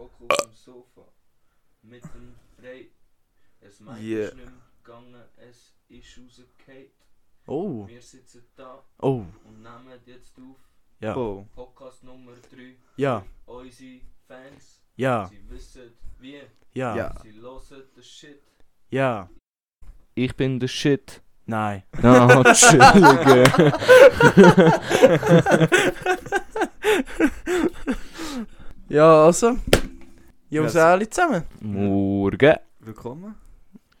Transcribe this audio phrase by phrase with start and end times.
[0.00, 1.02] hocke auf dem Sofa.
[1.82, 2.88] Mit dem Brei.
[3.60, 4.28] Es meint Yeah.
[4.28, 6.86] ist nicht mehr gegangen, es ist rausgefallen.
[7.46, 10.56] Oh, Wir sitzen da oh, und nehmen jetzt auf
[11.00, 11.46] ja, Oh.
[11.54, 12.74] Podcast Nummer 3.
[12.96, 16.40] ja, Unsere Fans, ja, sie wissen wie,
[16.74, 17.14] ja, Ja.
[17.22, 18.42] sie hören den Shit.
[18.90, 19.28] ja,
[20.14, 21.22] Ich bin der Shit.
[21.46, 21.82] nein.
[22.02, 23.72] Ah, Entschuldige.
[28.88, 29.56] Ja, also,
[30.50, 31.44] Jungs, Ja, alle zusammen.
[31.60, 32.56] Morgen.
[32.80, 33.34] Willkommen.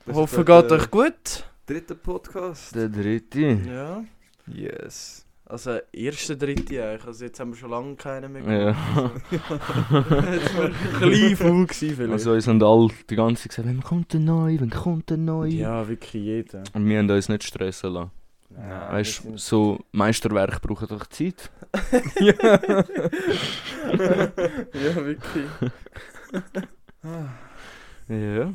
[0.04, 1.44] Das Hoffe, geht der euch gut.
[1.66, 2.74] dritte Podcast.
[2.74, 3.40] Der dritte.
[3.68, 4.02] Ja.
[4.46, 5.24] Yes.
[5.46, 7.06] Also, erste, dritte eigentlich.
[7.06, 8.76] Also, jetzt haben wir schon lange keinen mehr Ja.
[9.30, 12.12] Jetzt war ein klein faul gewesen vielleicht.
[12.12, 15.16] Also uns haben alle die ganze Zeit gesagt, wenn kommt der neu, wenn kommt der
[15.18, 15.46] neu.
[15.46, 16.62] ja, wirklich jeder.
[16.72, 18.10] Und wir haben uns nicht stressen lassen.
[18.50, 21.50] Nein, Weißt du, so Meisterwerk brauchen doch Zeit.
[22.20, 22.34] ja,
[24.96, 25.46] wirklich.
[28.08, 28.52] Ja.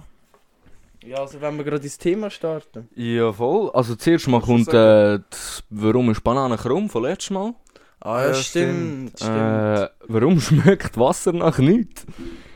[1.04, 2.90] Ja, also, wenn wir gerade ins Thema starten.
[2.96, 3.70] Ja, voll.
[3.74, 7.54] Also zuerst mal kommt äh, das, warum ist Banane krumm von letztes Mal.
[8.00, 9.20] Ah, Ja, ja, stimmt.
[9.20, 9.32] stimmt.
[9.38, 12.06] Äh, warum schmeckt Wasser nach nichts?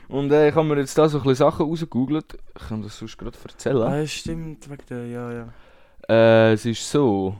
[0.07, 2.37] Und äh, ich habe mir jetzt da so ein bisschen Sachen rausgegoogelt.
[2.59, 3.83] Ich kann das sonst gerade erzählen.
[3.83, 4.67] ah, ja, stimmt.
[4.69, 5.47] Wegen der, ja, ja.
[6.09, 7.35] Äh, es ist so.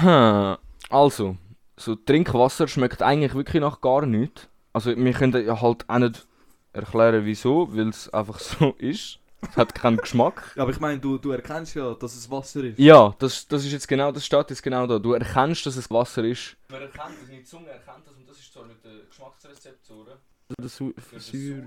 [0.00, 0.56] Hm,
[0.90, 1.36] Also,
[1.76, 4.48] so Trinkwasser schmeckt eigentlich wirklich nach gar nichts.
[4.74, 6.26] Also, wir können ja halt auch nicht
[6.72, 9.20] erklären, wieso, weil es einfach so ist.
[9.40, 10.52] Es hat keinen Geschmack.
[10.56, 12.78] Ja, aber ich meine, du, du erkennst ja, dass es Wasser ist.
[12.78, 14.98] Ja, das, das ist jetzt genau, das steht jetzt genau da.
[14.98, 16.56] Du erkennst, dass es Wasser ist.
[16.68, 20.18] Man erkennt das, die Zunge erkennt das und das ist zwar mit den Geschmacksrezeptoren.
[20.56, 20.94] Das Säure,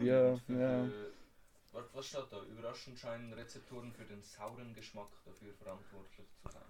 [0.04, 0.86] ja, ja.
[1.72, 2.42] Warte, was steht da?
[2.52, 6.62] Überraschend scheinen Rezeptoren für den sauren Geschmack dafür verantwortlich zu sein.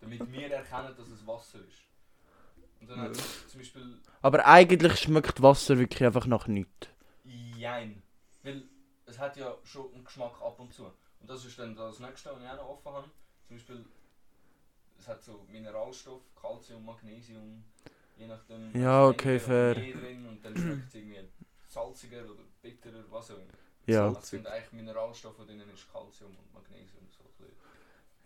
[0.00, 1.91] Damit wir erkennen, dass es Wasser ist.
[2.82, 6.88] Und dann hat es zum Beispiel Aber eigentlich schmeckt Wasser wirklich einfach nach nichts.
[7.24, 8.02] Jein.
[8.42, 8.64] Weil
[9.06, 10.84] es hat ja schon einen Geschmack ab und zu.
[11.20, 13.10] Und das ist dann das nächste, was ich auch noch offen habe.
[13.46, 13.84] Zum Beispiel,
[14.98, 17.62] es hat so Mineralstoff, Calcium, Magnesium,
[18.16, 18.74] je nachdem.
[18.74, 19.74] Ja, was okay, fair.
[19.74, 21.20] Drin, und dann schmeckt es irgendwie
[21.68, 23.52] salziger oder bitterer, was auch immer.
[23.86, 24.10] Ja.
[24.10, 27.06] Das sind eigentlich Mineralstoffe, drinnen ist Calcium und Magnesium.
[27.10, 27.22] So.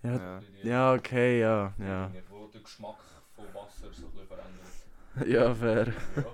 [0.03, 0.43] Ja, Ja.
[0.63, 2.11] Ja okay, ja, ja.
[2.31, 2.97] Wo den Geschmack
[3.37, 5.29] von Wasser so ein bisschen verändert.
[5.29, 5.87] Ja, fair.
[5.87, 6.25] Ja.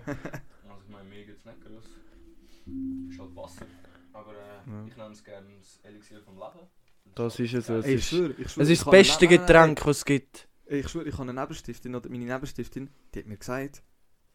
[0.71, 1.85] Also ich meine, mir geht's nicht groß.
[3.11, 3.67] Ist halt Wasser.
[4.13, 4.85] Aber äh, Ja.
[4.87, 6.67] ich nenne es gerne das Elixier vom Leben.
[7.15, 7.69] Das ist es.
[7.69, 8.63] Es Ey, ich ist, schwöre, ich schwöre.
[8.65, 10.49] es ich ist das beste Getränk, was es gibt.
[10.67, 13.83] Ich schwöre, ich habe eine Nebenstiftin, oder meine Nebenstiftin, die hat mir gesagt,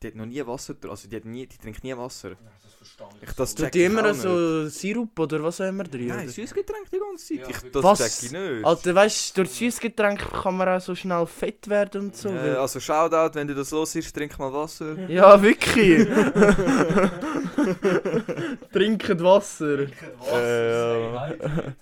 [0.01, 0.75] die hat noch nie Wasser.
[0.89, 2.31] Also die, hat nie, die trinkt nie Wasser.
[2.31, 3.65] Ja, das verstand Ich- das so.
[3.67, 6.07] die immer auch so Sirup oder was auch immer drin?
[6.07, 6.27] Nein?
[6.29, 7.39] Süßgetränk die ganze Zeit.
[7.39, 7.99] Ja, ich, das Was?
[7.99, 8.65] check ich nicht.
[8.65, 12.29] Alter, weißt du, durch Süßgetränk kann man auch so schnell fett werden und so.
[12.29, 14.95] weil- also Shoutout, wenn du das los ist, trink mal Wasser.
[15.09, 16.07] Ja, wirklich.
[18.71, 19.77] Trinket Wasser.
[19.77, 21.75] Trinken Wasser, Äh, Mann.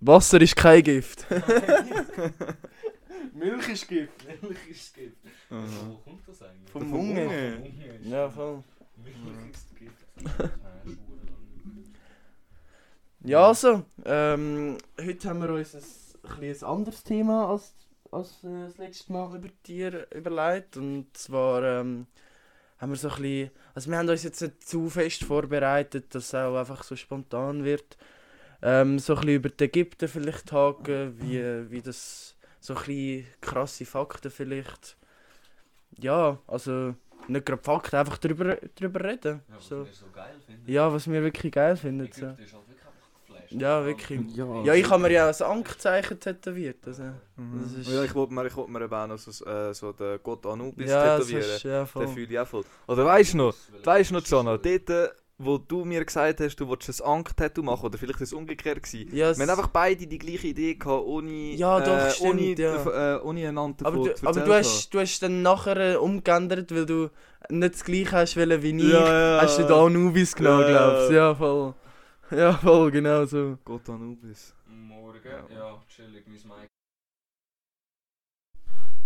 [0.00, 1.26] Wasser ist kein Gift.
[3.34, 4.42] Milch ist Gift.
[4.42, 5.16] Milch ist Gift.
[5.62, 6.70] Wo kommt das eigentlich?
[6.70, 7.30] Vom Hunger.
[8.02, 8.62] Ja, voll.
[13.26, 15.80] Ja, also, ähm, heute haben wir uns ein,
[16.30, 17.72] ein, bisschen ein anderes Thema als,
[18.12, 20.76] als äh, das letzte Mal über Tiere überlegt.
[20.76, 22.06] Und zwar ähm,
[22.76, 26.24] haben wir so ein bisschen, also wir haben uns jetzt nicht zu fest vorbereitet, dass
[26.24, 27.96] es auch einfach so spontan wird.
[28.60, 33.26] Ähm, so ein bisschen über die Ägypten vielleicht haken, wie, wie das, so ein bisschen
[33.40, 34.98] krasse Fakten vielleicht.
[35.98, 36.94] Ja, also
[37.28, 39.40] nicht gerade Fakten, einfach drüber, drüber reden.
[39.48, 39.84] Ja, was So.
[39.84, 40.70] wir so geil finden.
[40.70, 42.10] Ja, was wir wirklich geil finden.
[42.12, 42.26] So.
[42.26, 43.52] Halt wirklich einfach geflasht.
[43.52, 44.20] Ja, wirklich.
[44.36, 46.86] Ja, Ja, ich habe mir ja ein Ankzeichen tätowiert.
[46.86, 47.02] Also.
[47.36, 47.60] Mhm.
[47.62, 49.92] Das ist- Ja, ich wollte mir, ich wollte mir eben auch noch so, äh, so
[49.92, 51.50] den Gott Anubis ja, das tätowieren.
[51.54, 52.08] ist ja Den voll.
[52.08, 52.64] fühle ich auch voll.
[52.88, 53.54] Oder weißt du noch,
[53.84, 55.08] weißt du noch, Jana, dort, äh,
[55.38, 58.82] wo du mir gesagt hast, du wolltest ein Ankh-Tattoo machen, oder vielleicht ist es umgekehrt
[58.82, 59.14] gewesen.
[59.14, 62.30] Ja, es- Wir haben einfach beide die gleiche Idee gehabt, ohne, Ja, doch, äh, stimmt,
[62.34, 63.16] ohne, ja.
[63.16, 66.72] äh, ohne einander aber, du, zu aber du, hast, du hast dann nachher äh, umgeändert,
[66.72, 67.10] weil du
[67.50, 68.92] nicht das gleiche hast wollen wie ich.
[68.92, 69.42] Ja, ja.
[69.42, 71.14] Hast du da Anubis genommen, Ja, glaubst du?
[71.14, 71.34] ja.
[71.34, 71.74] Voll.
[72.30, 73.58] Ja, voll, genau so.
[73.64, 74.54] Gott Anubis.
[74.66, 75.20] Morgen,
[75.50, 75.56] Ja.
[75.56, 76.68] ja, chillig, mein Mic.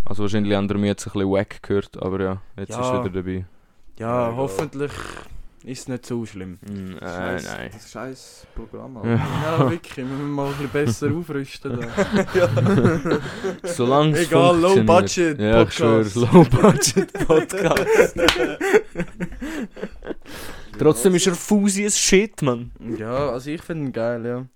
[0.04, 2.80] Also wahrscheinlich haben wir jetzt ein bisschen wack gehört, aber ja, jetzt Ja.
[2.80, 3.46] ist wieder dabei.
[3.98, 4.92] Ja, Ja, hoffentlich
[5.68, 6.58] ist nicht so schlimm.
[6.68, 7.70] Mm, äh, Scheiß, nein.
[7.72, 9.00] Das scheiß Programm, Ja.
[9.12, 9.22] Alter.
[9.64, 11.80] Ja, wirklich, wir müssen mal ein bisschen besser aufrüsten.
[11.80, 13.18] Da.
[13.68, 15.76] Solange es Egal, low budget Ja, Podcast.
[15.76, 18.16] schwör's, low budget Podcast.
[20.78, 22.70] Trotzdem ist er Fusi ein Shit, Mann.
[22.98, 24.46] Ja, also ich finde ihn geil, ja.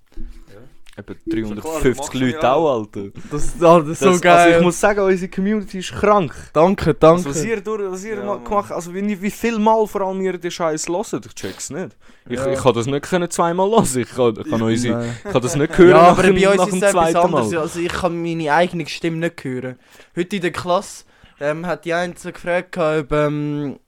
[0.94, 3.04] Klar, 350 machen Leute auch, Alter.
[3.30, 4.36] Das, ah, das ist so Das, geil.
[4.46, 6.34] Also ich muss sagen, unsere Community ist krank.
[6.52, 7.28] danke, danke.
[7.28, 10.02] Also, was ihr, durch, was ihr Ja, mal gemacht also wie, wie viel Mal vor
[10.02, 11.96] allem ihr den Scheiß hört, ich check's nicht.
[12.28, 12.46] Ich, Ja.
[12.52, 13.84] ich kann das nicht können zweimal hören.
[13.96, 16.48] Ich kann, ich kann, unsere, ich kann das nicht hören Ja, nach, aber dem- bei
[16.48, 17.50] uns nach ist dem es etwas zweiten anderes.
[17.52, 17.58] Mal.
[17.60, 19.78] Also ich kann meine eigene Stimme nicht hören.
[20.14, 21.04] Heute in der Klasse
[21.40, 23.78] ähm, hat die eine so gefragt, ob, ähm,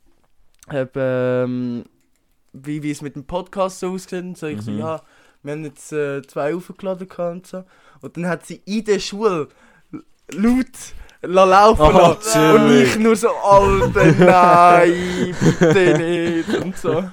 [0.73, 1.85] ob ähm,
[2.55, 4.39] wie, wie es mit dem Podcast so aussieht.
[4.39, 4.79] So, ich so, Mhm.
[4.79, 5.03] ja,
[5.45, 7.65] wir haben jetzt äh, zwei aufgeladen gehabt und so.
[8.01, 9.49] Und dann hat sie in der Schule
[10.33, 10.67] laut
[11.23, 12.51] la laufen Aha, lassen.
[12.53, 16.49] Und ich nur so, Alter, nein, bitte nicht.
[16.63, 17.05] Und so.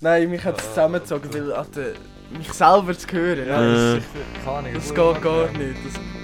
[0.00, 1.92] Nein, mich hat es zusammengezogen, weil Alter,
[2.36, 3.46] mich selber zu hören.
[3.46, 4.02] Ja, nein,
[4.74, 5.76] das das geht gar nicht.
[5.84, 6.19] Das,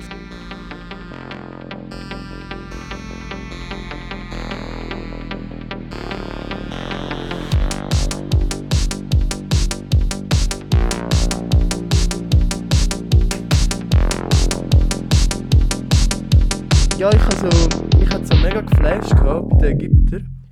[16.98, 20.44] ja, ich habe so, mich hat so mega geflasht gehabt bei den Ägyptern,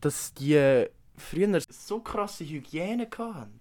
[0.00, 3.60] dass die früher so krasse Hygiene hatten.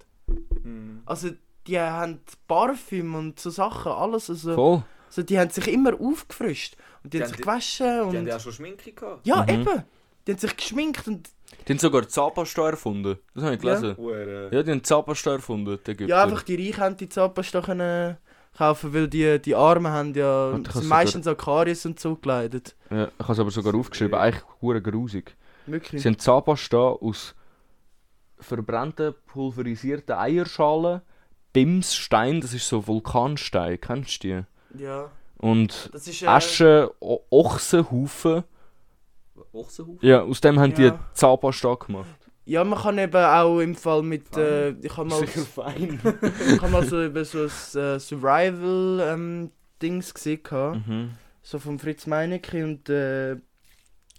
[0.63, 1.01] Mhm.
[1.05, 1.29] Also
[1.67, 4.29] die haben Parfüm und so Sachen, alles.
[4.29, 4.83] Also, Voll.
[5.07, 6.75] also die haben sich immer aufgefrischt.
[7.03, 8.17] Und die, Die haben sich die- gewaschen Die und...
[8.17, 9.25] haben ja auch schon Schminke gehabt.
[9.27, 9.49] ja, Mhm.
[9.49, 9.83] eben.
[10.27, 11.29] Die haben sich geschminkt und...
[11.67, 13.17] Die haben sogar Zahnpasta erfunden.
[13.35, 13.75] Das habe ich Ja.
[13.75, 13.97] gelesen.
[13.97, 14.49] Hure.
[14.51, 16.09] Ja, die haben Zahnpasta erfunden, die Ägypter.
[16.09, 18.17] Ja, einfach die Reichen haben die Zahnpasta können
[18.61, 20.49] kaufen, weil die, die Armen haben ja...
[20.49, 22.75] Und ich sind meistens auch Karies und so gekleidet.
[22.91, 24.13] Ja, ich habe es aber sogar aufgeschrieben.
[24.19, 25.35] Eigentlich hure grusig.
[25.65, 26.01] Wirklich.
[26.01, 27.33] Sie haben Zahnpasta aus
[28.39, 31.01] verbrannten, pulverisierten Eierschalen,
[31.53, 34.27] Bimsstein, das ist so Vulkanstein, kennst du
[34.75, 34.83] die?
[34.83, 35.09] Ja.
[35.37, 36.21] Und Das ist...
[36.21, 38.43] Äh, Asche, O- Ochsenhaufen.
[39.53, 39.99] Ochsenhaufen?
[40.07, 40.99] Ja, aus dem haben die Ja.
[41.13, 42.20] Zahnpasta gemacht.
[42.51, 44.35] Ja, man kann eben auch im Fall mit...
[44.35, 45.25] Äh, ich habe mal...
[45.25, 46.01] fein.
[46.53, 47.45] ich habe mal so über so ein
[47.81, 50.43] äh, Survival-Dings gesehen.
[50.43, 50.85] gehabt.
[50.85, 51.11] mhm.
[51.41, 53.37] so vom Fritz Meinecke und äh,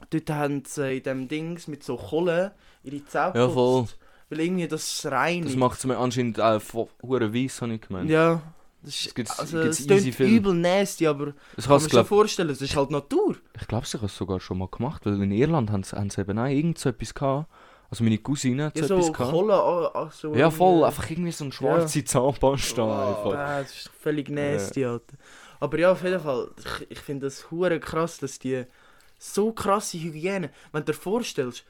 [0.09, 3.85] dort haben sie in dem Dings mit so Kohle ihre Zähne Ja, voll.
[4.31, 6.59] Weil irgendwie das rein Das macht es mir anscheinend auch
[7.03, 8.09] hure weiss, habe ich gemeint.
[8.09, 8.41] Ja,
[8.83, 12.07] das ist, gibt's- also, gibt's es klingt übel nasty, aber Das kann man sich glaub,
[12.07, 13.37] vorstellen, es ist halt Natur.
[13.61, 16.09] ich glaube, sie haben es sogar schon mal gemacht, weil in Irland haben sie, haben
[16.09, 17.47] sie eben auch irgend so etwas gehabt.
[17.93, 19.33] Also meine Cousine hat Ja, so etwas gehabt.
[19.33, 23.09] Kohle, ah, ah, so Ja, voll, einfach irgendwie so ein schwarze Zahnpasta Wow.
[23.27, 23.33] einfach.
[23.61, 25.15] Das ist völlig nasty, Alter.
[25.61, 28.65] Aber ja, auf jeden Fall, ich, ich finde das hure krass, dass die
[29.19, 31.65] so krasse Hygiene, wenn du dir vorstellst,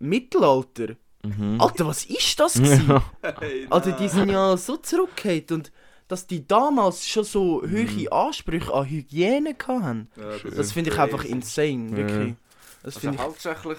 [0.00, 1.58] Mittelalter, Mhm.
[1.58, 2.88] Alter, was ist das gewesen?
[2.90, 3.02] Ja.
[3.40, 5.72] Hey, Alter, die sind ja so zurückgehend und
[6.08, 10.98] dass die damals schon so hohe Ansprüche an Hygiene hatten, Ja, das das finde ich
[10.98, 12.34] einfach insane, wirklich.
[12.82, 13.22] Das Also finde ich...
[13.22, 13.78] hauptsächlich.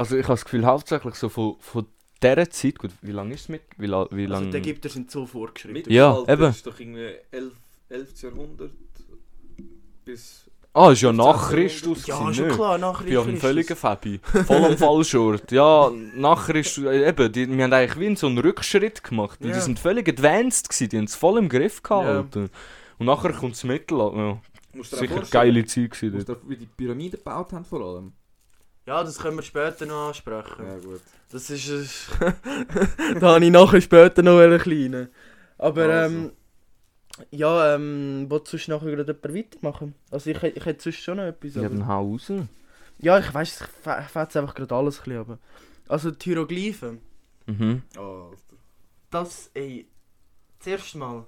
[0.00, 1.86] Also ich habe das Gefühl, hauptsächlich so von, von
[2.22, 3.62] dieser Zeit, gut, wie lange ist es mit?
[3.76, 4.50] Wie, la, wie Also lange?
[4.50, 5.92] die Ägypter sind so fortgeschritten.
[5.92, 6.50] Ja, Mittelalter eben.
[6.50, 7.52] ist doch irgendwie 11.
[7.90, 8.22] 11.
[8.22, 8.70] Jahrhundert
[10.04, 10.44] bis...
[10.72, 11.58] ah, ist ja nach 15.
[11.58, 12.06] Christus.
[12.06, 12.56] Ja, schon nicht?
[12.56, 13.40] klar, nach Ich bin Christus.
[13.40, 14.20] völligen Fabi.
[14.46, 15.50] Voll am Fallschort.
[15.52, 19.38] Ja, nachher ist äh, eben, die, wir haben eigentlich wie so einen Rückschritt gemacht.
[19.40, 19.56] weil Ja.
[19.56, 22.06] Die sind völlig advanced gewesen, die haben es voll im Griff gehabt.
[22.06, 22.16] Ja.
[22.18, 22.48] Alter.
[22.98, 24.16] Und nachher kommt das Mittelalter.
[24.74, 26.14] Ja, sicher geile Zeit gewesen.
[26.14, 26.48] Musst dort.
[26.48, 28.12] wie die Pyramiden gebaut haben vor allem?
[28.86, 30.66] Ja, das können wir später noch ansprechen.
[30.66, 31.00] Ja gut.
[31.30, 32.08] Das ist...
[33.20, 35.08] da habe ich nachher später noch einen kleinen.
[35.58, 36.16] Aber Also.
[36.16, 36.32] ähm...
[37.30, 38.26] Ja, ähm...
[38.28, 39.94] Wolltest du sonst nachher gerade jemand weitermachen?
[40.10, 41.70] Also ich, ich hätte sonst schon noch etwas, Ja, aber...
[41.70, 42.32] dann hau raus.
[42.98, 45.38] Ja, ich weiß, ich fetze einfach gerade alles ein bisschen, aber...
[45.88, 47.00] Also die Hieroglyphen.
[47.46, 47.82] Mhm.
[47.98, 48.56] Oh, Alter.
[49.10, 49.86] Das, ey...
[50.58, 51.26] Zuerst mal...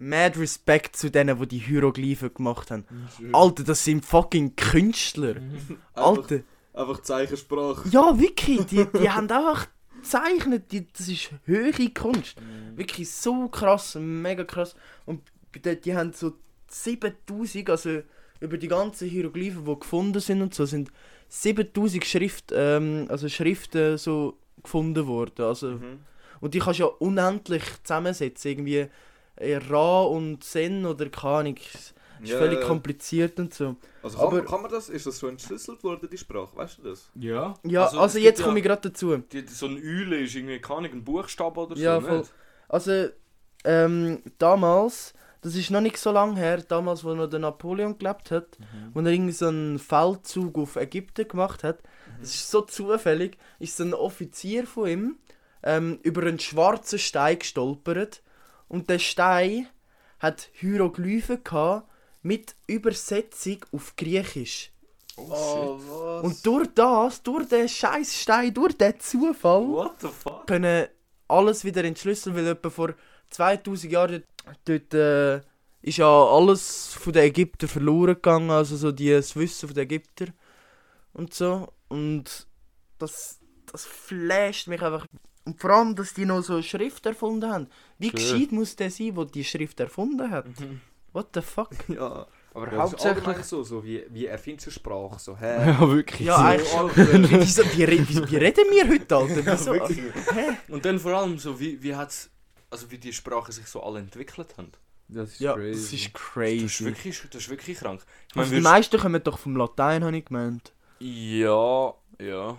[0.00, 2.84] Mad Respect zu denen, die die Hieroglyphen gemacht haben.
[3.32, 5.36] Alter, das sind fucking Künstler.
[5.36, 6.40] Einfach, Alter.
[6.72, 7.88] einfach Zeichensprache.
[7.90, 8.64] Ja, wirklich.
[8.66, 10.72] Die, die haben einfach gezeichnet.
[10.72, 12.36] Die, das ist höhere Kunst.
[12.74, 14.74] Wirklich so krass, mega krass.
[15.04, 15.20] Und
[15.54, 16.32] die, die haben so
[16.68, 18.02] 7000, also
[18.40, 20.90] über die ganzen Hieroglyphen, die gefunden sind und so, sind
[21.28, 25.44] 7000 Schrift, ähm, also Schriften so gefunden worden.
[25.44, 26.00] Also, Mhm.
[26.40, 28.50] Und die kannst du ja unendlich zusammensetzen.
[28.52, 28.86] Irgendwie
[29.40, 31.56] Ra und Sen oder keine Ahnung.
[31.56, 31.94] Ist
[32.32, 32.66] Ja, völlig ja.
[32.66, 33.76] kompliziert und so.
[34.02, 36.78] Also kann, Aber- man, kann man das, ist das so entschlüsselt worden, die Sprache, weißt
[36.78, 37.08] du das?
[37.14, 37.54] Ja.
[37.64, 39.16] Ja, Also, also, jetzt komme ja- ich gerade dazu.
[39.16, 42.06] Die, so ein Eule ist irgendwie keine Ahnung, ein Buchstabe oder Ja, so.
[42.06, 42.18] voll.
[42.18, 42.32] nicht?
[42.68, 43.08] Also,
[43.64, 48.30] ähm, damals, das ist noch nicht so lange her, damals, wo noch der Napoleon gelebt
[48.30, 48.58] hat,
[48.92, 51.78] wo er irgendwie so einen Feldzug auf Ägypten gemacht hat,
[52.20, 55.18] das ist so zufällig, ist so ein Offizier von ihm
[55.62, 58.22] ähm, über einen schwarzen Stein gestolpert
[58.70, 59.68] und der Stein
[60.20, 61.88] hat Hieroglyphen gehabt
[62.22, 64.70] mit Übersetzung auf Griechisch.
[65.16, 66.24] Oh, was?
[66.24, 70.46] Und durch das, durch den scheiß Stein, durch den Zufall, What the fuck?
[70.46, 70.86] können
[71.28, 72.94] alles wieder entschlüsselt, weil etwa vor
[73.30, 74.24] 2000 Jahren
[74.64, 75.40] dort, äh,
[75.82, 79.84] ist ja alles von den Ägyptern verloren gegangen, also so die, das Wissen von den
[79.84, 80.32] Ägyptern
[81.12, 81.72] und so.
[81.88, 82.46] Und
[82.98, 83.40] das,
[83.72, 85.06] das flasht mich einfach.
[85.44, 87.66] Und vor allem, dass die noch so eine Schrift erfunden haben.
[87.98, 90.46] Wie gescheit muss der sein, der die Schrift erfunden hat?
[91.12, 91.70] What the fuck?
[91.88, 92.26] Ja.
[92.52, 95.20] Aber Ja, allgemein so, so wie, wie erfindest du Sprache?
[95.20, 95.68] So, hä?
[95.70, 96.26] Ja, wirklich.
[96.26, 96.78] Ja, so.
[96.90, 99.46] eigentlich wie, wieso- wie, wie, wie reden wir heute, Alter?
[99.46, 100.74] Wieso?
[100.74, 102.28] Und dann vor allem so, wie, wie hat's,
[102.70, 104.72] also wie die Sprachen sich so alle entwickelt haben.
[105.06, 105.70] Das ist Ja, crazy.
[105.70, 106.84] das ist Das ist crazy.
[106.86, 108.00] wirklich, das ist wirklich krank.
[108.30, 110.72] Ich Also meine, die meisten kommen doch vom Latein, habe ich gemeint.
[110.98, 112.58] ja, ja,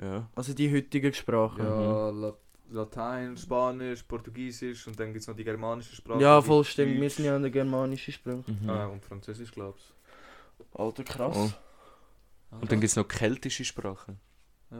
[0.00, 0.28] ja.
[0.34, 1.64] Also die heutigen Sprachen.
[1.64, 2.34] Ja, La
[2.70, 6.20] Latein, Spanisch, Portugiesisch und dann gibt es noch die germanische Sprache.
[6.20, 7.00] Ja, voll stimmt.
[7.00, 8.44] Wir sind ja an der germanischen Sprache.
[8.46, 8.68] Mhm.
[8.68, 9.94] Ah, und Französisch, glaubst
[10.74, 11.34] Alter, krass.
[11.36, 11.50] Oh.
[12.50, 12.56] du?
[12.60, 14.20] Und dann gibt es noch keltische Sprachen.
[14.70, 14.76] Ja,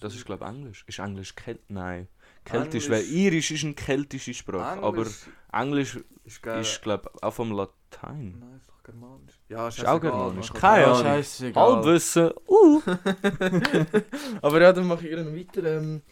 [0.00, 0.84] Das ist, glaube ich, Englisch.
[0.88, 1.60] Ist Englisch Kelt?
[1.70, 2.08] Nein.
[2.44, 4.82] Keltisch, Englisch- weil Irisch ist eine keltische Sprache.
[4.82, 5.06] Aber
[5.52, 8.38] Englisch ist, ist, glaube ich, auch vom Latein.
[8.40, 8.60] Nein,
[8.92, 9.34] germanisch.
[9.48, 10.52] Ja, Ist auch germanisch.
[10.52, 11.02] Keine Ja, Ahnung.
[11.02, 11.74] scheißegal.
[11.76, 12.30] Halbwissen.
[12.48, 12.80] Uh!
[14.42, 15.64] Aber ja, dann mache ich gerne weiter.
[15.64, 16.02] Ähm,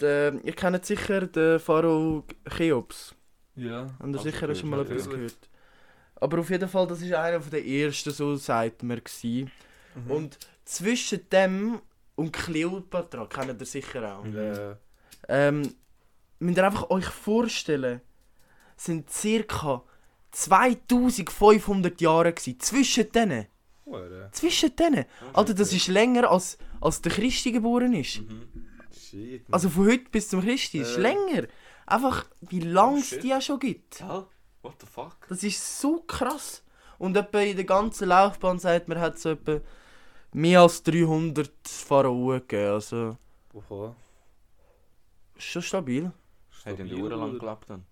[0.00, 2.24] der, ihr kennt sicher den Pharao
[2.56, 3.14] Cheops.
[3.56, 3.86] Ja.
[3.98, 5.48] Habt ihr sicher schon mal etwas gehört?
[6.20, 8.98] Aber auf jeden Fall, das war einer der ersten, so sagt man.
[9.02, 9.50] Gewesen.
[9.94, 10.10] Mhm.
[10.10, 11.80] Und zwischen dem
[12.16, 14.24] und Cleopatra kennt ihr sicher auch.
[14.24, 14.74] Äh,
[15.28, 15.74] Ähm,
[16.38, 18.00] müsst ihr einfach euch vorstellen,
[18.76, 19.82] sind circa
[20.30, 22.60] 2500 Jahre gewesen.
[22.60, 23.46] Zwischen denen.
[23.84, 24.28] Hure.
[24.32, 25.04] Zwischen denen.
[25.32, 28.20] Alter, das ist länger als, als der Christi geboren ist.
[28.92, 29.44] Shit.
[29.50, 31.00] Also von heute bis zum Christi ist Äh.
[31.00, 31.46] länger.
[31.86, 33.22] Einfach, wie lange es shit.
[33.22, 34.00] die ja schon gibt.
[34.00, 34.26] Ja,
[34.62, 35.16] what the fuck?
[35.28, 36.62] Das ist so krass.
[36.98, 39.60] Und etwa in der ganzen Laufbahn sagt man, hat es etwa
[40.32, 42.72] mehr als 300 Pharaonen gegeben.
[42.72, 43.16] Also,
[43.54, 43.94] Oha.
[45.36, 46.12] ist schon stabil.
[46.66, 47.86] Hat in der Uhr lang gelebt dann.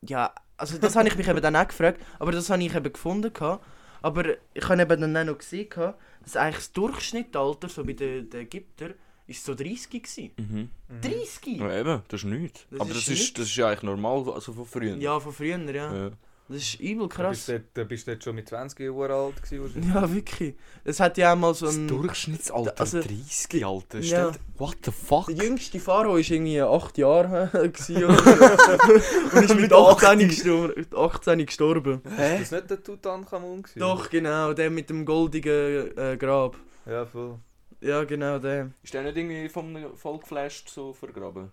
[0.00, 2.92] Ja, also das habe ich mich eben dann auch gefragt, aber das habe ich eben
[2.92, 3.32] gefunden.
[3.32, 3.64] gehabt.
[4.00, 7.92] Aber ich habe eben dann auch noch gesehen, gehabt, dass eigentlich das Durchschnittsalter so bei
[7.94, 8.94] den, den Ägyptern
[9.26, 10.30] ist so 30 gewesen.
[10.36, 10.70] Mhm.
[11.00, 11.56] 30?
[11.58, 12.66] Ja, eben, das ist nichts.
[12.70, 13.24] Das Aber ist das, nichts.
[13.24, 14.96] ist, das ist eigentlich normal, also von früher.
[14.96, 15.94] Ja, von früher, ja.
[15.94, 16.10] Ja.
[16.52, 17.30] Das ist übel Da krass.
[17.30, 19.92] bist du dort- bist dort schon mit 20 Jahren alt gewesen.
[19.94, 20.54] Ja, wirklich.
[20.84, 21.88] Es hat ja auch mal so Das ein...
[21.88, 23.98] Durchschnittsalter also- 30, Alter.
[24.00, 24.30] Ja.
[24.32, 25.26] Stell- What the fuck?
[25.26, 27.94] Der jüngste Pharao war irgendwie 8 Jahre so.
[29.36, 30.86] Und ist mit 18 gestorben.
[30.94, 32.02] 18 gestorben.
[32.04, 33.78] Ist das nicht der Tutanchamun gewesen?
[33.80, 36.56] Doch, genau, der mit dem goldigen äh, Grab.
[36.86, 37.38] Ja, voll.
[37.80, 38.70] Ja, genau, der.
[38.82, 41.50] Ist der nicht irgendwie vom Volk geflasht so vergraben?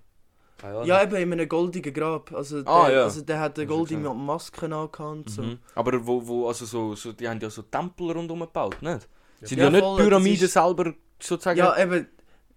[0.63, 2.31] Ah, Ja, eben in einem goldigen Grab.
[2.33, 3.03] Also der, Ah, ja.
[3.03, 4.13] also der hat eine goldene.
[4.13, 5.41] Maske angehabt so.
[5.43, 5.59] Mhm.
[5.75, 9.07] Aber wo, wo, also so, so, die haben ja so Tempel rundherum gebaut, nicht?
[9.41, 11.59] Sind Ja, ja, nicht voll, Pyramiden ist- selber sozusagen...
[11.59, 12.07] Ja, eben,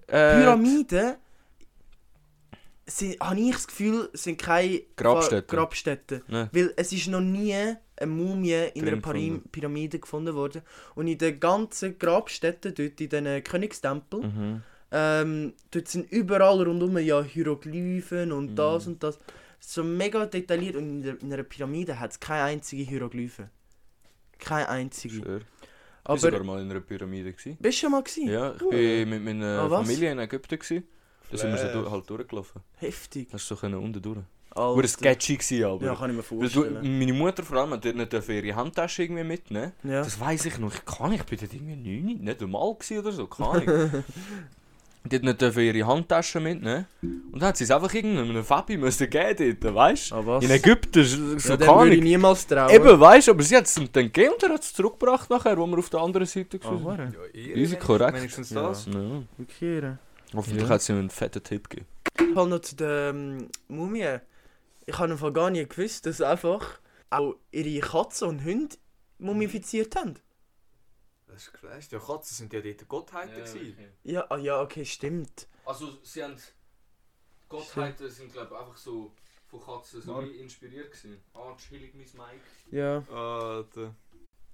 [0.08, 1.14] äh, Pyramiden
[2.86, 5.56] sind, habe ich das Gefühl, sind keine Grabstätten.
[5.56, 6.22] Grabstätten.
[6.28, 6.48] Ne.
[6.52, 9.48] Weil es ist noch nie eine Mumie in einer Drin Pari gefunden.
[9.52, 10.62] Pyramide gefunden worden.
[10.96, 14.62] Und in den ganzen Grabstätten, dort in diesen Königstempeln, Mhm.
[14.92, 18.56] Ähm, dort sind überall rundum ja Hieroglyphen und Mhm.
[18.56, 19.18] das und das.
[19.60, 20.76] So mega detailliert.
[20.76, 23.48] Und in, der, in einer Pyramide hat es keine einzige Hieroglyphen.
[24.38, 25.14] Keine einzige.
[25.16, 25.40] Sure.
[26.04, 27.32] Ich war sogar Aber mal in einer Pyramide.
[27.32, 27.56] Gewesen.
[27.60, 28.28] bist du schon mal gewesen?
[28.28, 29.86] Ja, ich Uh, bin mit meiner was?
[29.86, 30.58] Familie in Ägypten.
[30.58, 30.84] Gewesen.
[31.30, 31.84] Da sind wir so Flash.
[31.84, 32.60] du halt durchgelaufen.
[32.76, 33.28] Heftig.
[33.32, 34.18] Hast du so können unten durch.
[34.54, 34.76] Alter.
[34.76, 35.86] Wurde sketchy gewesen, aber...
[35.86, 36.98] Ja, kann ich mir Weil du, vorstellen.
[36.98, 39.72] meine Mutter vor allem hat nicht ihre Handtasche irgendwie mitnehmen.
[39.82, 40.02] Ja.
[40.02, 40.74] Das weiß ich noch.
[40.74, 44.04] Ich kann nicht, ich bin dort irgendwie neun, nicht einmal oder so, keine Ahnung.
[45.04, 46.86] Die hat nicht ihre Handtasche mitnehmen.
[47.02, 50.14] Und dann hat sie es einfach irgendeinem Fabi müssen geben dort, weißt du?
[50.14, 50.38] Ah?
[50.40, 52.70] In Ägypten, so ja, keine würde ich niemals trauen.
[52.72, 55.28] Eben, weißt du, aber sie hat es ihm dann gegeben und er hat es zurückgebracht
[55.28, 56.82] nachher, wo wir auf der anderen Seite Ah, waren.
[56.84, 56.96] hure.
[56.96, 58.16] Ja, eher Easy, wenigstens- korrekt.
[58.16, 58.62] Wenigstens Ja.
[58.68, 58.86] das.
[58.86, 59.22] Ja.
[59.68, 59.98] Irre.
[60.34, 60.68] Hoffentlich Ja.
[60.68, 61.88] hat sie ihm einen fetten Tipp gegeben.
[62.30, 64.18] Ich habe noch zu der ähm, Mumie.
[64.86, 66.78] Ich habe einfach gar nicht gewusst, dass einfach
[67.10, 68.76] auch ihre Katzen und Hunde
[69.18, 70.14] mumifiziert haben.
[71.32, 71.90] Das ist krass.
[71.90, 73.88] Ja, Katzen sind ja dort Gottheiten gewesen.
[74.04, 75.48] Ja, ah, ja, okay, stimmt.
[75.64, 76.36] Also sie haben
[77.48, 79.12] Gottheiten sind glaube ich einfach so
[79.46, 81.22] von Katzen so wie inspiriert gewesen.
[81.34, 82.44] Ah, chillig mein Mike.
[82.70, 82.98] Ja.
[83.14, 83.94] Alter.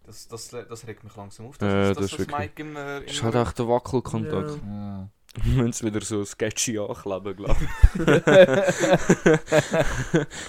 [0.04, 1.60] Das, das, das regt mich langsam auf.
[1.60, 4.50] Äh, ist das ist was wirklich- Mike immer, Das ist halt echt der Wackelkontakt.
[4.64, 4.66] Ja.
[4.66, 5.08] Ja.
[5.44, 7.68] Wir müssen es wieder so sketchy ankleben, glaube ich.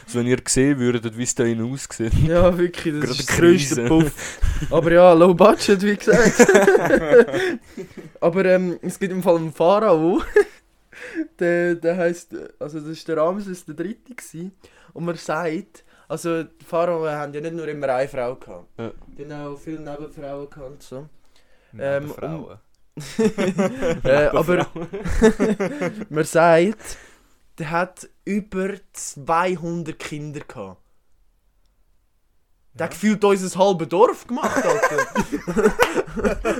[0.07, 2.13] so, wenn ihr sehen würdet, wie es da innen aussieht.
[2.25, 3.83] Ja, wirklich, das Gerade ist Krise.
[3.83, 4.39] grösste Puff.
[4.71, 6.47] Aber ja, low budget, wie gesagt.
[8.21, 10.21] Aber ähm, es gibt im Fall einen Pharao.
[11.39, 14.15] der, der heisst, also das war der Ramses der Dritte.
[14.15, 14.53] Gewesen.
[14.93, 18.67] Und man sagt, also die Pharaonen haben ja nicht nur immer eine Frau gehabt.
[18.79, 18.91] Ja.
[19.17, 20.83] Die haben auch viele Nebenfrauen gehabt.
[20.83, 21.07] So.
[21.73, 22.57] Ähm, Ähm, Frauen.
[24.03, 24.67] äh, aber
[26.09, 26.97] man sagt,
[27.57, 30.81] der hat über 200 Kinder gehabt.
[32.73, 35.07] Der hat gefühlt unser halbes Dorf gemacht, Alter.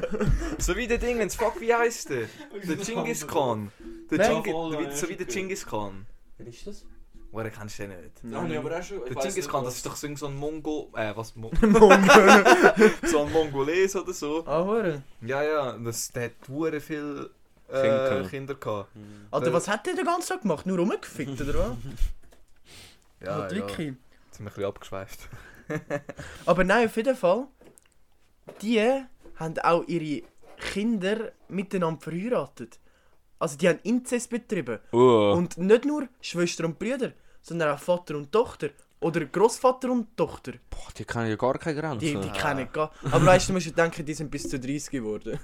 [0.58, 2.28] So wie der Dingens, fuck, wie heißt der?
[2.68, 3.72] Der Genghis Khan.
[4.12, 4.42] Der?
[4.42, 6.06] Genghis, so wie der ist Genghis Khan.
[6.38, 6.86] Wer ist das?
[7.32, 8.36] Woher kennst du den nicht?
[8.36, 9.06] Hab ich aber auch schon.
[9.06, 10.88] Der Genghis Khan, das ist doch so ein- Mongol...
[10.96, 11.36] Äh, was?
[11.36, 11.98] Mo Mongol.
[13.04, 14.44] so ein Mongoles oder so.
[14.48, 15.04] ah, hure.
[15.22, 17.30] Ja, ja, das, der hat hure viel
[17.68, 18.22] Kinder.
[18.22, 18.90] äh, Kinder gehabt.
[19.30, 20.66] Alter, was hat der den ganzen Tag gemacht?
[20.66, 21.78] Nur rumgefickt, oder was?
[23.22, 23.52] Ja, ja.
[23.52, 23.88] wirklich.
[23.90, 25.30] Jetzt sind wir ein bisschen abgeschweift.
[26.46, 27.48] Aber nein, auf jeden Fall.
[28.62, 28.80] Die
[29.36, 30.24] haben auch ihre
[30.58, 32.80] Kinder miteinander verheiratet.
[33.40, 34.80] Also die haben Inzest betrieben.
[34.92, 35.34] Oh.
[35.36, 38.70] Und nicht nur Schwester und Brüder, sondern auch Vater und Tochter.
[39.02, 40.54] Oder Großvater und Tochter.
[40.70, 42.00] Boah, die kennen ja gar keine Grenzen.
[42.00, 42.92] Die, die kennen gar.
[43.10, 45.40] Aber weißt du, du musst ja denken, die sind bis zu 30 geworden.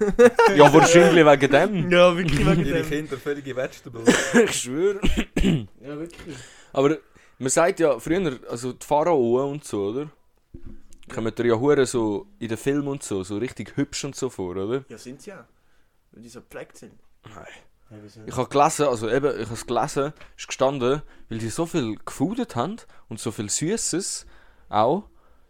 [0.54, 1.90] Ja, wahrscheinlich wegen dem.
[1.90, 2.88] ja, wirklich wegen Ihre dem.
[2.90, 4.14] Kinder völlige Vegetables.
[4.34, 5.00] ich schwöre.
[5.80, 6.36] Ja, wirklich.
[6.74, 6.98] Aber
[7.38, 10.10] man sagt ja früher, also die Pharaonen und so, oder?
[11.08, 14.28] Kommen dir ja hure so in den Filmen und so, so richtig hübsch und so
[14.28, 14.84] vor, oder?
[14.90, 15.44] Ja, sind sie auch.
[16.12, 16.92] Weil die so gepflegt sind.
[17.24, 17.46] Nein.
[17.90, 17.96] Ja?
[18.26, 21.96] Ich habe gelesen, also eben, ich habe es gelesen, ist gestanden, weil die so viel
[22.04, 22.76] gefoodet haben
[23.08, 24.26] und so viel Süßes
[24.68, 25.04] auch.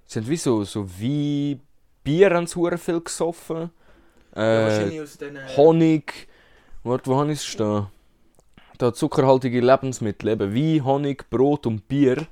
[0.07, 1.61] Sie haben wie so, so wie
[2.05, 3.71] Bier haben sie viel gesoffen.
[4.35, 5.39] Ja, Äh, aus den...
[5.57, 6.29] Honig.
[6.85, 7.87] Warte, wo habe ich es stehen?
[8.79, 12.27] Da zuckerhaltige Lebensmittel, eben Wein, Honig, Brot und Bier.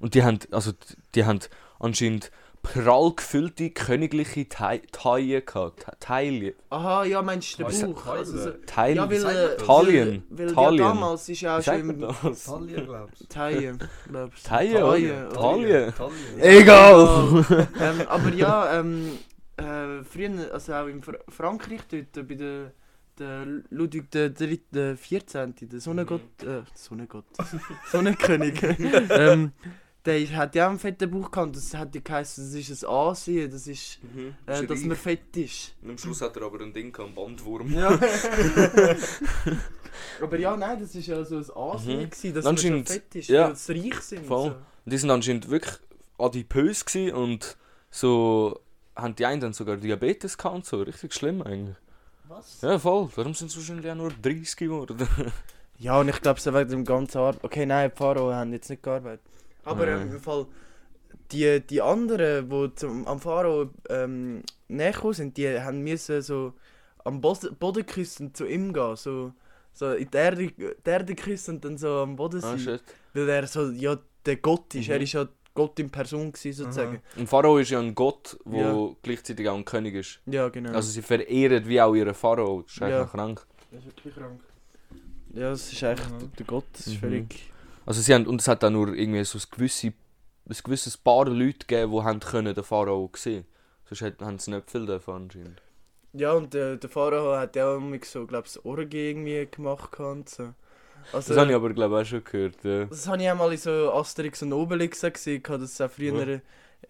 [0.00, 0.72] Und die haben, also
[1.14, 1.38] die haben
[1.78, 2.30] anscheinend
[2.64, 5.86] prall gefüllte königliche Tei- Taille gehabt.
[6.00, 6.54] Taille.
[6.70, 8.06] Aha, ja, meinst du den Bauch?
[8.06, 8.96] Also, so, Taille.
[8.96, 9.24] ja, weil...
[9.24, 9.56] äh?
[9.58, 10.22] Talien.
[10.30, 10.84] Weil, weil ja Talien.
[10.84, 12.00] damals ist ja auch schon im...
[12.00, 13.26] Talia, glaubst du?
[13.26, 13.78] Taille,
[14.08, 14.48] glaubst du?
[14.48, 15.28] Taille, Taille?
[15.32, 15.94] Taille.
[16.40, 17.68] Egal!
[17.80, 19.18] ähm, aber ja, ähm,
[19.56, 22.72] äh, früher, also auch in Fra Frankreich dort, äh, bei der,
[23.18, 27.26] der Ludwig der, 14., der Sonnengott, äh, Sonnengott,
[27.92, 28.60] Sonnenkönig,
[29.10, 29.52] ähm,
[30.06, 32.84] der ist- hat ja auch einen fetten Bauch gehabt, das hat ja geheißen, das ist
[32.84, 33.98] ein Ansehen, das ist,
[34.46, 35.72] äh, dass man fett ist.
[35.86, 37.72] Am Schluss hat er aber ein Ding gehabt, einen Bandwurm.
[37.72, 37.98] Ja.
[40.20, 42.10] aber ja, nein, das ist ja so ein Ansehen, Mhm.
[42.10, 43.48] gewesen, dass man schon fett ist, ja.
[43.48, 44.26] weil sie reich sind.
[44.26, 44.50] Voll.
[44.50, 44.56] So.
[44.90, 45.74] Die sind anscheinend wirklich
[46.18, 47.56] adipös gewesen und
[47.90, 48.60] so
[48.96, 50.82] haben die einen dann sogar Diabetes gehabt und so.
[50.82, 51.76] Richtig schlimm eigentlich.
[52.28, 52.60] Was?
[52.62, 53.08] Ja, voll.
[53.16, 54.96] Darum sind sie wahrscheinlich auch nur 30 geworden.
[55.78, 57.42] Ja, und ich glaube, es wegen dem ganzen Arbeit.
[57.42, 59.20] Okay, nein, die Pharao haben jetzt nicht gearbeitet.
[59.64, 60.02] Aber Nein.
[60.08, 60.46] ähm, im Fall,
[61.32, 66.52] die, die anderen, die zum, am Pharao ähm, näher gekommen sind, die haben müssen so
[67.04, 68.96] am Bos Boden küssen zu ihm gehen.
[68.96, 69.32] So,
[69.72, 72.58] so in die Erde, die Erde küssen und dann so am Boden ah, sein.
[72.58, 72.82] shit.
[73.12, 73.96] weil er so, ja,
[74.26, 74.86] der Gott ist.
[74.88, 74.92] Mhm.
[74.94, 77.00] Er ist ja Gott in Person gewesen, sozusagen.
[77.16, 78.90] Und Pharao ist ja ein Gott, der Ja.
[79.02, 80.20] gleichzeitig auch ein König ist.
[80.26, 80.72] Ja, genau.
[80.72, 82.62] Also sie verehren wie auch ihren Pharao.
[82.62, 83.04] Das ist eigentlich Ja.
[83.04, 83.46] noch krank.
[83.70, 84.40] das ist wirklich krank.
[85.34, 86.18] Ja, das ist eigentlich Mhm.
[86.18, 86.64] der, der Gott.
[86.72, 86.98] Das ist Mhm.
[86.98, 87.50] völlig...
[87.86, 91.26] Also sie haben, und es hat auch nur irgendwie so ein, gewisse, ein gewisses paar
[91.26, 93.44] Leute gegeben, die haben können den Pharao sehen
[93.86, 95.60] Sonst hat- haben sie nicht viel davon anscheinend.
[96.14, 99.98] Ja, und der, der Pharao hat ja auch so, glaube ich, Orgie irgendwie gemacht.
[99.98, 100.54] Und so.
[101.12, 102.64] Also, Das habe ich aber glaube ich auch schon gehört.
[102.64, 102.84] Ja.
[102.86, 106.40] Das habe ich auch mal in so Asterix und Obelix gesehen, dass sie auch früher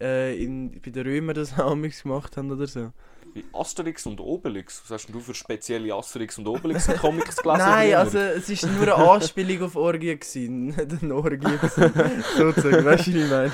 [0.00, 2.92] äh, in, bei den Römern das auch gemacht haben oder so.
[3.34, 4.80] Wie Asterix und Obelix?
[4.84, 7.58] Was hast denn du für spezielle Asterix und Obelix Comics gelesen?
[7.66, 11.58] Nein, also es war nur eine Anspielung auf Orgie, gewesen, nicht eine Orgie.
[12.36, 13.50] Sozusagen, weißt du, wie ich meine?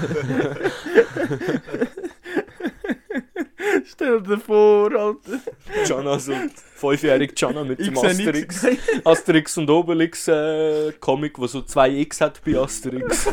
[3.85, 5.41] Stell dir vor, Alter.
[5.85, 6.33] Gianna, so
[6.75, 8.67] fünfjährige Gianna mit dem Asterix.
[9.05, 13.27] Asterix und Obelix äh, Comic, wo so zwei X hat bei Asterix.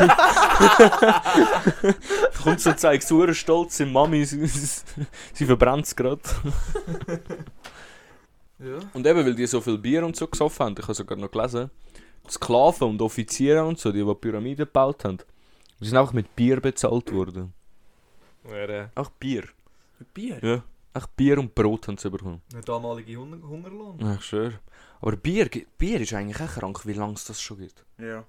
[2.43, 6.21] Kommt so zeigt so stolz in Mami, sie, sie verbrennt es gerade.
[8.59, 8.79] Ja.
[8.93, 11.29] Und eben, weil die so viel Bier und so gesoffen haben, ich habe sogar noch
[11.29, 11.69] gelesen,
[12.25, 15.19] die Sklaven und Offiziere und so, die, die Pyramiden gebaut haben,
[15.79, 17.53] die sind einfach mit Bier bezahlt worden.
[18.43, 19.43] Wer, äh, Auch Bier.
[20.05, 20.39] Bier?
[20.43, 20.63] Ja.
[20.93, 22.41] Auch Bier und Brot haben sie bekommen.
[22.51, 23.99] der damalige Hunger Hungerlohn.
[23.99, 24.57] Ja, schön.
[24.99, 27.85] Aber Bier, Bier ist eigentlich auch krank, wie lange es das schon gibt.
[27.97, 28.25] Ja.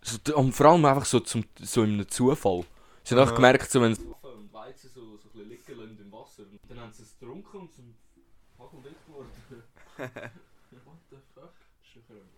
[0.00, 2.64] So, und vor allem einfach so, zum, so in einem Zufall.
[3.04, 5.98] Sie haben einfach gemerkt, so, wenn sie und Weizen so, so ein bisschen liegen lassen
[6.00, 7.94] im Wasser, dann haben sie es getrunken und zum
[8.58, 9.30] Hageldick geworden.
[9.98, 11.52] What the fuck?
[11.82, 12.37] Schon krank.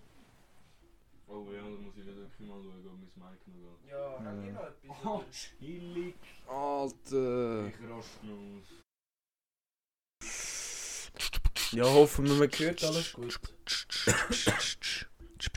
[1.33, 3.91] Oh ja, dann muss ich wieder mal schauen, ob mein Mic noch geht.
[3.91, 6.17] Ja, haben wir noch Oh, chillig.
[6.49, 7.67] Alter.
[7.69, 8.69] Ich raste noch aus.
[11.73, 13.41] Ja, hoffen wir, man hört alles gut.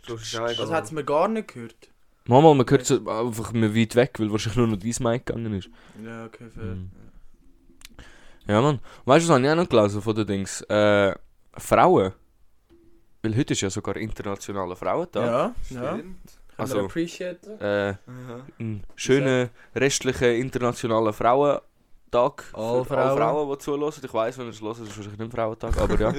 [0.07, 0.35] Das.
[0.39, 1.89] Also hat es mir gar nicht gehört.
[2.25, 5.53] Mama, man hört so einfach mehr weit weg, weil wahrscheinlich nur noch dein Mic gegangen
[5.55, 5.69] ist.
[6.03, 6.63] Ja, okay, fair.
[6.63, 6.91] Mhm.
[8.47, 8.79] Ja, Mann.
[9.05, 10.61] Weißt du, was habe ich auch noch gelesen von den Dings?
[10.63, 11.15] Äh,
[11.57, 12.13] Frauen.
[13.23, 15.25] Weil heute ist ja sogar internationaler Frauentag.
[15.25, 15.99] Ja, ja.
[16.57, 17.59] Also- wir appreciaten.
[17.61, 17.95] Äh,
[18.59, 21.63] einen schönen restlichen internationalen Frauentag.
[22.53, 23.17] Alle Für alle Frauen.
[23.17, 23.93] Frauen, die zuhören.
[24.03, 26.13] Ich weiss, wenn ihr es hört, ist es wahrscheinlich nicht Frauentag, aber ja.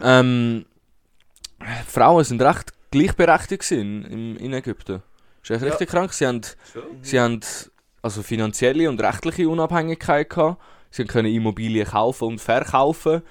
[0.00, 0.64] ähm,
[1.88, 5.02] Frauen sind recht gleichberechtigt in, in Ägypten.
[5.42, 5.68] Ist echt Ja.
[5.68, 6.12] richtig krank.
[6.12, 6.82] Sie haben, Schon?
[7.02, 7.40] sie haben
[8.02, 10.62] also finanzielle und rechtliche Unabhängigkeit gehabt.
[10.90, 13.22] Sie können Immobilien kaufen und verkaufen.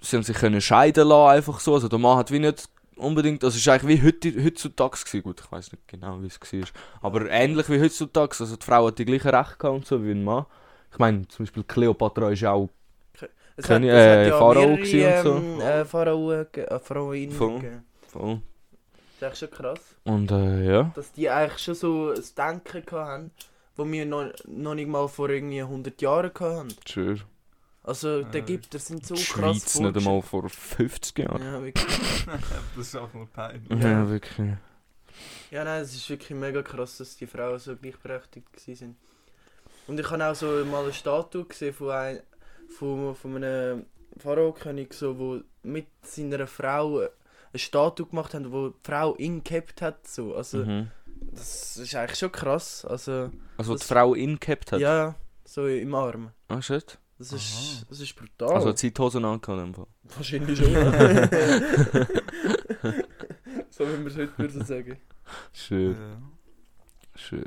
[0.00, 1.74] Sie haben sich können scheiden lassen, einfach so.
[1.74, 5.22] Also der Mann hat wie nicht unbedingt, also es war eigentlich wie heute, heutzutage gewesen.
[5.22, 6.68] Gut, ich weiß nicht genau, wie es war.
[7.02, 8.36] Aber ähnlich wie heutzutage.
[8.40, 10.46] Also die Frau hat die gleichen Rechte gehabt und so wie ein Mann.
[10.92, 12.68] Ich meine, zum Beispiel Cleopatra ist ja auch
[13.56, 17.82] Es König- es äh, Pharao mehrere, gewesen und ähm, äh, Pharaonen, ge- äh, Pharaoinnen Voll.
[18.06, 18.40] voll.
[19.18, 19.80] Das ist echt schon krass.
[20.04, 20.92] Und äh, ja.
[20.94, 23.30] Dass die eigentlich schon so ein Denken hatten,
[23.76, 26.68] das wir noch, noch nicht mal vor irgendwie 100 Jahren hatten.
[26.86, 27.20] Schön.
[27.86, 31.42] Also die Äh, Ägypter sind so Die krass Schweiz nicht einmal vor 50 Jahren.
[31.42, 31.86] Ja, wirklich.
[32.76, 33.70] Das ist auch nur peinlich.
[33.70, 34.08] Ja, Ja.
[34.08, 34.50] wirklich.
[35.50, 38.96] Ja, nein, es ist wirklich mega krass, dass die Frauen so gleichberechtigt waren.
[39.86, 42.20] Und ich habe auch so mal eine Statue gesehen von, ein,
[42.76, 43.86] von, von einem
[44.18, 47.10] Pharao-König, so, wo mit seiner Frau eine
[47.54, 50.06] Statue gemacht haben, wo die Frau ihn gehabt hat.
[50.08, 50.34] So.
[50.34, 50.90] Also, Mhm.
[51.32, 52.84] das ist eigentlich schon krass.
[52.84, 54.80] Also, Also Das- die Frau in gehabt hat?
[54.80, 56.32] ja, ja, so im Arm.
[56.48, 56.98] Ah, shit.
[57.18, 57.36] Das Aha.
[57.36, 58.54] ist, das ist brutal.
[58.56, 59.86] Also hat sie die Hosen angehabt in dem Fall.
[60.16, 60.68] Wahrscheinlich schon.
[63.70, 64.96] so wie wir es heute würden sagen.
[65.52, 65.92] Schön.
[65.92, 66.18] Ja.
[67.14, 67.44] Schön.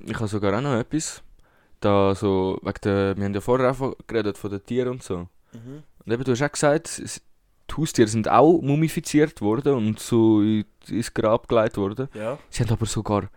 [0.00, 1.22] Ich habe sogar auch noch etwas.
[1.80, 5.02] Da so, wegen der, wir haben ja vorher auch von- geredet von den Tieren und
[5.02, 5.28] so.
[5.52, 5.82] Mhm.
[6.04, 7.22] Und eben, du hast auch gesagt, es-
[7.70, 12.08] die Haustiere sind auch mumifiziert worden und so in- ins Grab gelegt worden.
[12.14, 12.38] Ja.
[12.50, 13.30] Sie haben aber sogar,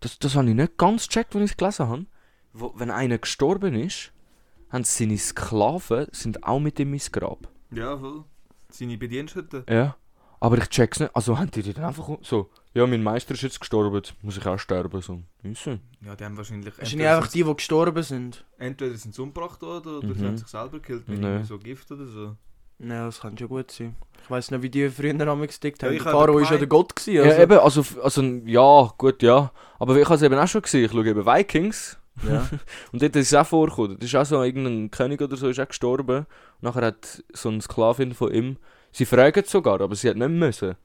[0.00, 2.06] das, das habe ich nicht ganz gecheckt, als ich es gelesen habe.
[2.52, 4.10] Wo, wenn einer gestorben ist,
[4.70, 7.48] haben seine Sklaven sind auch mit ihm ins Grab.
[7.70, 8.24] Ja, voll.
[8.70, 9.64] Seine Bediensteten.
[9.68, 9.96] Ja.
[10.40, 11.14] Aber ich check's nicht.
[11.16, 14.36] Also haben die die dann einfach so, ja, mein Meister ist jetzt gestorben, jetzt muss
[14.36, 15.00] ich auch sterben.
[15.00, 15.20] So.
[15.42, 15.80] Wissen.
[16.04, 16.74] Ja, die haben wahrscheinlich.
[16.76, 18.44] Das sind nicht einfach die, die gestorben sind.
[18.58, 20.14] Entweder sind sie umgebracht worden oder Mhm.
[20.14, 21.42] sie haben sich selber gekillt mit Nee.
[21.42, 22.36] so Gift oder so.
[22.78, 23.96] Ja, das kann schon gut sein.
[24.22, 25.98] Ich weiß nicht, wie die früher am gestickt Ja, haben.
[25.98, 27.14] habe Pharao ist ja der Gott gewesen.
[27.14, 27.42] Ja, Also.
[27.42, 29.50] eben, also, also, ja, gut, ja.
[29.80, 30.84] Aber ich habe es eben auch schon gesehen.
[30.84, 31.98] Ich schaue eben Vikings.
[32.26, 32.48] Ja.
[32.92, 33.98] Und dort ist es auch vorgekommen.
[33.98, 36.18] Das ist auch so, irgendein König oder so ist auch gestorben.
[36.18, 38.56] Und nachher hat so eine Sklavin von ihm,
[38.92, 40.76] sie fragen es sogar, aber sie hat nicht müssen.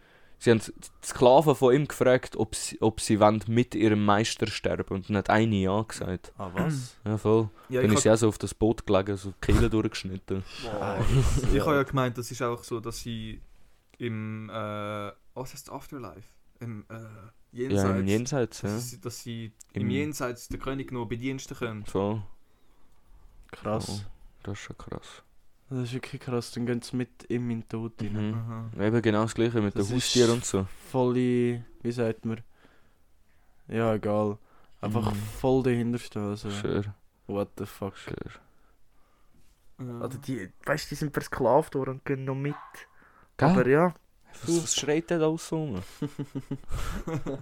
[0.44, 4.46] Sie haben die Sklaven von ihm gefragt, ob sie, ob sie wollen mit ihrem Meister
[4.48, 6.34] sterben Und dann hat eine ja gesagt.
[6.38, 6.98] Ah, was?
[7.06, 7.50] Ja, voll.
[7.70, 10.44] Ja, dann ich ist sie auch so auf das Boot gelegen, so die Kehle durchgeschnitten.
[11.54, 13.42] Ich habe ja gemeint, das ist auch so, dass sie
[14.00, 16.28] im, äh, was heißt Afterlife?
[16.60, 16.96] Im, äh,
[17.54, 17.84] Jenseits.
[17.84, 18.70] Ja, im Jenseits, ja.
[18.70, 21.86] dass, sie, dass sie Im- im Jenseits den König noch bediensten können.
[21.86, 22.22] Voll.
[23.52, 23.88] Krass.
[23.90, 24.10] Oh,
[24.44, 25.24] das ist schon krass.
[25.70, 26.52] Das ist wirklich krass.
[26.52, 28.72] Dann gehen sie mit ihm in den Tod rein.
[28.74, 28.82] Mhm.
[28.82, 30.68] Eben genau das gleiche mit Das den Haustieren und so.
[30.92, 32.42] Volle, wie sagt man?
[33.68, 34.38] Ja, egal.
[34.82, 35.16] Einfach Mhm.
[35.40, 36.24] voll dahinter stehen.
[36.30, 36.86] Also, Schön,
[37.28, 37.96] what the fuck.
[37.98, 38.16] schön.
[39.80, 40.00] Ja.
[40.02, 42.56] Also die, weißt du, die sind versklavt worden und gehen noch mit.
[43.38, 43.50] Gell?
[43.50, 43.94] Aber ja.
[44.46, 45.82] Was, was schreit denn da so rum?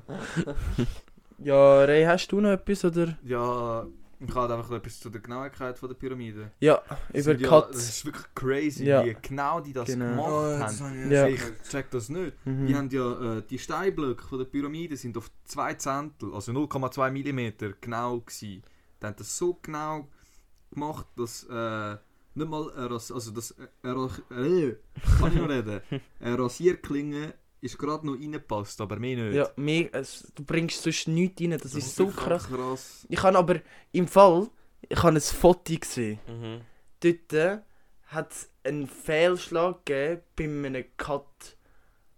[1.44, 3.18] Ja, Ray, hast du noch etwas oder?
[3.24, 3.88] ja,
[4.20, 6.52] ich habe einfach etwas zu der Genauigkeit von der Pyramide.
[6.60, 7.72] Ja, über sind ja, Cut.
[7.74, 9.04] Das ist wirklich crazy, Ja.
[9.04, 10.10] wie genau die das Genau.
[10.60, 11.12] gemacht haben.
[11.12, 11.26] Ja.
[11.28, 12.34] Ich check das nicht.
[12.46, 12.68] Mhm.
[12.68, 17.10] Die haben ja, äh, die Steinblöcke von der Pyramide sind auf 2 Zehntel, also 0,2
[17.10, 18.62] mm genau gewesen.
[19.02, 20.08] Die haben das so genau
[20.72, 21.98] gemacht, dass äh,
[22.34, 24.76] nicht mal eine Ras also das äh, äh,
[25.20, 25.82] kann ich noch reden.
[26.20, 29.36] Eine Rasierklinge ist gerade noch reingepasst, aber mehr nicht.
[29.36, 32.48] Ja, mehr, es, du bringst sonst nichts rein, das, ist so krass.
[32.48, 33.06] krass.
[33.10, 33.60] Ich habe aber
[33.92, 34.50] im Fall,
[34.88, 36.20] ich habe ein Foto gesehen.
[36.28, 36.62] Mhm.
[37.02, 37.60] Dort äh,
[38.08, 41.58] hat es einen Fehlschlag gegeben bei einem Cut.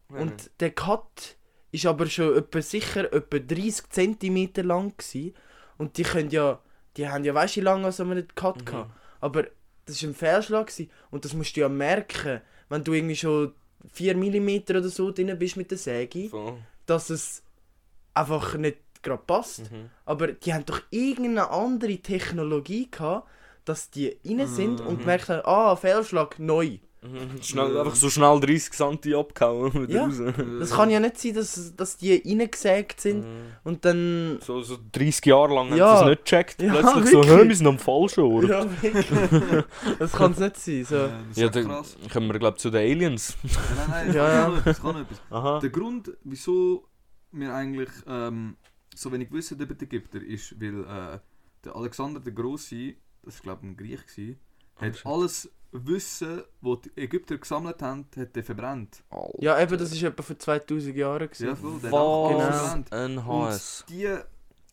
[0.09, 1.37] Und der Cut
[1.71, 5.33] ist aber schon etwa sicher etwa 30 cm lang gewesen.
[5.77, 6.61] Und die können ja,
[6.95, 8.65] die haben ja weißt du wie lange so einen Cut Mhm.
[8.65, 8.91] gehabt.
[9.21, 9.45] Aber
[9.85, 10.89] das war ein Fehlschlag gewesen.
[11.11, 13.53] und das musst du ja merken, wenn du irgendwie schon
[13.91, 16.57] 4 mm oder so drin bist mit der Säge, Voll.
[16.85, 17.43] dass es
[18.13, 19.71] einfach nicht gerade passt.
[19.71, 19.89] Mhm.
[20.05, 23.27] Aber die haben doch irgendeine andere Technologie gehabt,
[23.65, 26.79] dass die rein sind und gemerkt haben, ah, Fehlschlag, neu.
[27.03, 27.41] Mhm.
[27.43, 30.05] Schnell, einfach so schnell 30 cm abgehauen und Ja.
[30.05, 30.15] raus.
[30.59, 33.51] Das kann ja nicht sein, dass, dass die reingesägt sind Mhm.
[33.63, 34.39] und dann...
[34.41, 35.87] So, so 30 Jahre lang Ja.
[35.87, 36.61] haben sie es nicht gecheckt.
[36.61, 37.37] Ja, Plötzlich so, wirklich.
[37.43, 38.47] hä, wir sind am falschen Ort.
[38.47, 39.05] Ja, wirklich.
[39.99, 40.85] das kann es nicht sein.
[40.85, 40.95] So.
[40.95, 41.97] Ja, das ist Ja, ja, dann krass.
[42.11, 43.37] kommen wir, glaube ich, zu den Aliens.
[43.43, 44.71] Ja, nein, nein, ich Ja, kann ja.
[44.71, 45.21] ich kann etwas.
[45.29, 45.59] Aha.
[45.59, 46.87] Der Grund, wieso
[47.31, 48.55] wir eigentlich ähm,
[48.95, 51.19] so wenig wissen über die Ägypter, ist, weil äh,
[51.65, 54.39] der Alexander der Große, das war glaube ich ein Griech, gewesen,
[54.77, 55.05] Oh, hat shit.
[55.05, 59.03] alles Wissen, das die Ägypter gesammelt haben, hat er verbrannt.
[59.39, 61.27] Ja, eben, das ist etwa vor 2000 Jahren.
[61.27, 61.47] gewesen.
[61.47, 62.37] Ja, voll, der Genau.
[62.37, 62.93] Was verbrannt.
[62.93, 63.81] ein HS.
[63.81, 64.17] Und die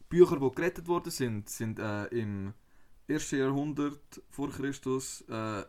[0.08, 2.52] Bücher, die gerettet worden sind, sind äh, im
[3.08, 5.62] ersten Jahrhundert vor Christus äh,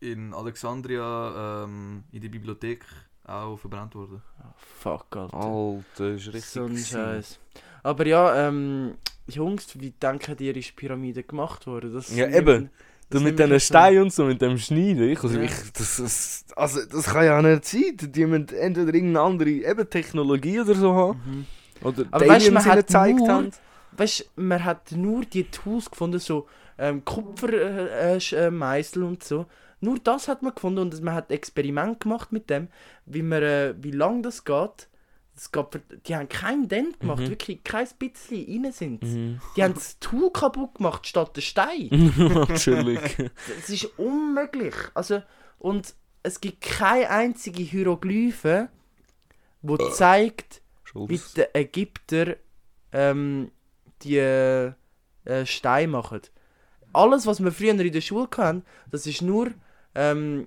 [0.00, 2.84] in Alexandria ähm, in der Bibliothek
[3.24, 4.22] auch verbrannt worden.
[4.56, 5.34] Fuck, Alter.
[5.34, 6.44] Alter, das ist richtig.
[6.44, 6.76] so ein.
[6.76, 7.38] Scheiß.
[7.82, 8.96] Aber ja, ähm,
[9.26, 11.92] Jungs, wie denken ihr, ist die Pyramide gemacht worden?
[11.92, 12.70] Das Ja, eben.
[13.10, 15.08] Das mit diesen Steinen und so, mit dem Schneiden.
[15.10, 15.44] Ich, also, Ja.
[15.44, 17.96] ich, das, das, also, das kann ja nicht sein.
[18.00, 21.20] Die müssen entweder irgendeine andere eben Technologie oder so haben.
[21.24, 21.86] Mhm.
[21.86, 23.50] Oder Aber die weißt man hat gezeigt nur- haben.
[23.96, 26.46] Weißt du, man hat nur die Tools gefunden, so
[26.78, 29.46] ähm, Kupfermeißel äh, äh, Meißel und so.
[29.80, 32.68] Nur das hat man gefunden und man hat Experiment gemacht mit dem,
[33.06, 34.87] wie, man, äh, wie lange das geht.
[35.38, 37.28] Für, die haben keinen Dent gemacht, Mhm.
[37.30, 39.02] wirklich kein bisschen rein sind.
[39.02, 39.40] Mhm.
[39.56, 41.88] Die haben das Tool kaputt gemacht statt den Stein.
[42.16, 43.00] Natürlich.
[43.58, 44.74] Es ist unmöglich.
[44.94, 45.22] Also,
[45.58, 48.68] und es gibt keine einzige Hieroglyphe,
[49.62, 50.60] wo zeigt,
[50.94, 52.36] wie die Ägypter
[52.92, 53.50] ähm,
[54.02, 54.72] die äh,
[55.44, 56.22] Steine machen.
[56.92, 59.50] Alles, was wir früher in der Schule hatten, das ist nur
[59.94, 60.46] ähm,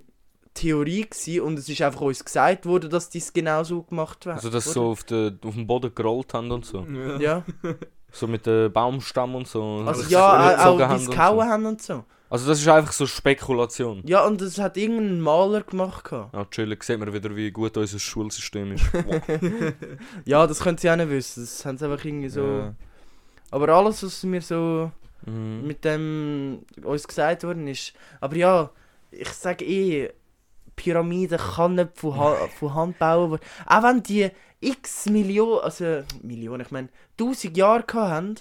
[0.54, 4.26] Theorie gewesen und es ist einfach uns gesagt worden, dass die es genau so gemacht
[4.26, 4.34] haben.
[4.36, 6.86] Also, dass sie so auf, den, auf dem Boden gerollt haben und so.
[7.18, 7.42] Ja,
[8.14, 9.84] So mit dem Baumstamm und so.
[9.86, 11.44] also Das ja, auch, auch gehauen so.
[11.44, 12.04] haben und so.
[12.28, 14.02] Also, das ist einfach so Spekulation.
[14.06, 16.10] Ja, und das hat irgendein Maler gemacht.
[16.12, 18.84] Ja, chillig, sieht man wieder, wie gut unser Schulsystem ist.
[18.92, 19.22] Wow.
[20.24, 21.42] Ja, das können sie auch nicht wissen.
[21.42, 22.44] Das haben sie einfach irgendwie so.
[22.44, 22.74] Ja.
[23.50, 24.90] Aber alles, was mir so
[25.24, 25.66] Mhm.
[25.68, 27.92] mit dem uns gesagt worden ist.
[28.20, 28.70] Aber ja,
[29.12, 30.10] ich sage eh,
[30.76, 33.44] Pyramide kann nicht von, ha von Hand bauen werden.
[33.66, 34.30] Auch wenn die
[34.60, 38.34] x Millionen, also Millionen, ich meine, tausend Jahre gehabt haben,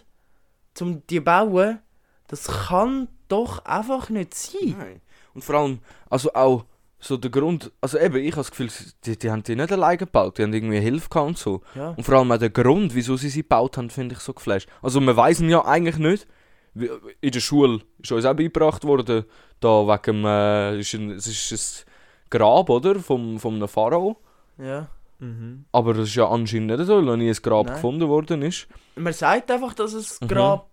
[0.79, 1.79] um die zu bauen,
[2.27, 4.75] das kann doch einfach nicht sein.
[4.77, 5.01] Nein.
[5.33, 6.65] Und vor allem, also auch
[6.99, 8.69] so der Grund, also eben, ich habe das Gefühl,
[9.05, 11.61] die, die haben die nicht alleine gebaut, die haben irgendwie Hilfe gehabt und so.
[11.75, 11.89] Ja.
[11.89, 14.69] Und vor allem auch der Grund, wieso sie sie gebaut haben, finde ich so geflasht.
[14.81, 16.27] Also wir wissen ja eigentlich nicht,
[16.73, 19.25] in der Schule ist uns auch beigebracht worden,
[19.59, 21.90] da wegen dem, äh, ist ein, es ist ein
[22.31, 24.17] Grab, oder, vom, vom einem Pharao.
[24.57, 24.87] ja.
[25.19, 25.65] Mhm.
[25.71, 27.75] Aber das ist ja anscheinend nicht so, weil noch nie ein Grab Nein.
[27.75, 28.67] gefunden worden ist.
[28.95, 30.27] Man sagt einfach, dass es Mhm.
[30.27, 30.67] Grab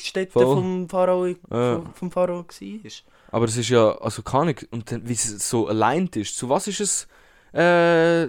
[0.00, 0.44] Stätte Voll.
[0.56, 1.82] vom Pharao, Ja.
[1.94, 2.90] vom, Pharao war.
[3.30, 6.48] Aber es ist ja, also keine Ahnung, und dann, wie es so allein ist, zu
[6.48, 7.06] was ist es
[7.52, 8.26] äh,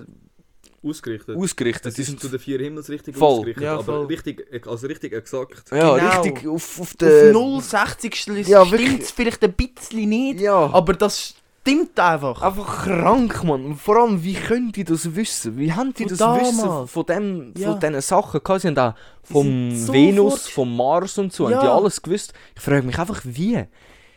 [0.85, 1.37] Ausgerichtet.
[1.37, 1.85] ausgerichtet?
[1.87, 3.37] Es Die ist sind zu den vier Himmelsrichtungen Voll.
[3.39, 4.05] ausgerichtet, Ja, aber voll.
[4.05, 5.71] richtig, also richtig exakt.
[5.71, 6.21] ja, Genau.
[6.21, 7.35] richtig auf, auf der...
[7.35, 12.41] Auf 0,60 ja, stimmt es vielleicht ein bisschen nicht, Ja, aber das stimmt einfach.
[12.41, 13.65] einfach krank, Mann.
[13.65, 15.57] Und vor allem, wie können die das wissen?
[15.57, 16.57] Wie haben die Von das damals.
[16.57, 17.71] Wissen von, dem, Ja.
[17.71, 18.41] von diesen Sachen?
[18.59, 21.57] Sie haben auch vom so Venus, fort- vom Mars und so, Ja.
[21.57, 22.33] haben die alles gewusst.
[22.55, 23.63] Ich frage mich einfach, wie?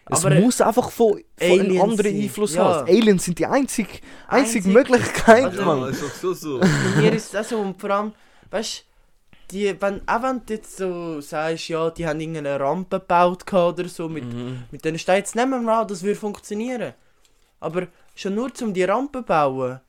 [0.09, 2.65] Es Aber, äh, muss einfach von, von einem anderen sind- Einfluss ja.
[2.65, 2.89] haben.
[2.89, 3.89] Aliens sind die einzige,
[4.29, 5.81] einzige Einzig- Möglichkeit, Also- Mann.
[5.81, 6.61] Ja, ist doch so so.
[6.97, 8.13] Mir ist es auch so, und vor allem,
[8.51, 8.85] weißt
[9.53, 13.89] die, wenn, auch wenn du jetzt so sagst, ja, die haben irgendeine Rampe gebaut oder
[13.89, 14.65] so mit, Mhm.
[14.73, 16.95] mit diesen Steinen, jetzt nehmen wir an, das würde funktionieren.
[17.61, 19.81] Aber schon nur um die Rampe zu bauen,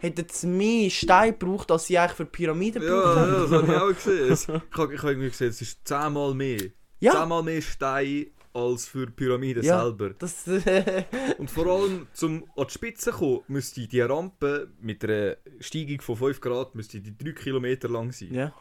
[0.00, 3.32] hätten sie mehr Steine gebraucht, als sie eigentlich für Pyramiden Ja, gebraucht ja, haben.
[3.32, 4.32] das habe ich auch gesehen.
[4.32, 6.60] Es- Ich habe irgendwie gesehen, es ist zehnmal mehr.
[7.00, 9.82] Ja, Zehnmal mehr Steine als für die Pyramide Ja.
[9.82, 10.10] selber.
[10.18, 10.44] das,
[11.38, 16.00] Und vor allem, um an die Spitze zu kommen, müsste die Rampe mit einer Steigung
[16.00, 18.32] von 5 Grad müsste die 3 Kilometer lang sein.
[18.32, 18.54] ja,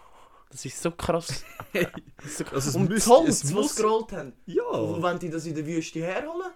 [0.50, 1.44] das ist so krass.
[2.18, 2.54] Das ist so krass.
[2.66, 4.64] Also es Und das Holz, es was muss- sie gerollt haben, Ja.
[4.72, 6.52] wo wollen die das in der Wüste herholen?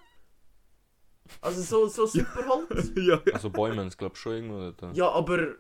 [1.41, 2.91] Also so, so super Holz?
[2.97, 3.21] ja.
[3.33, 4.95] Also Bäume haben es glaube ich schon irgendwo dort.
[4.95, 5.55] Ja, aber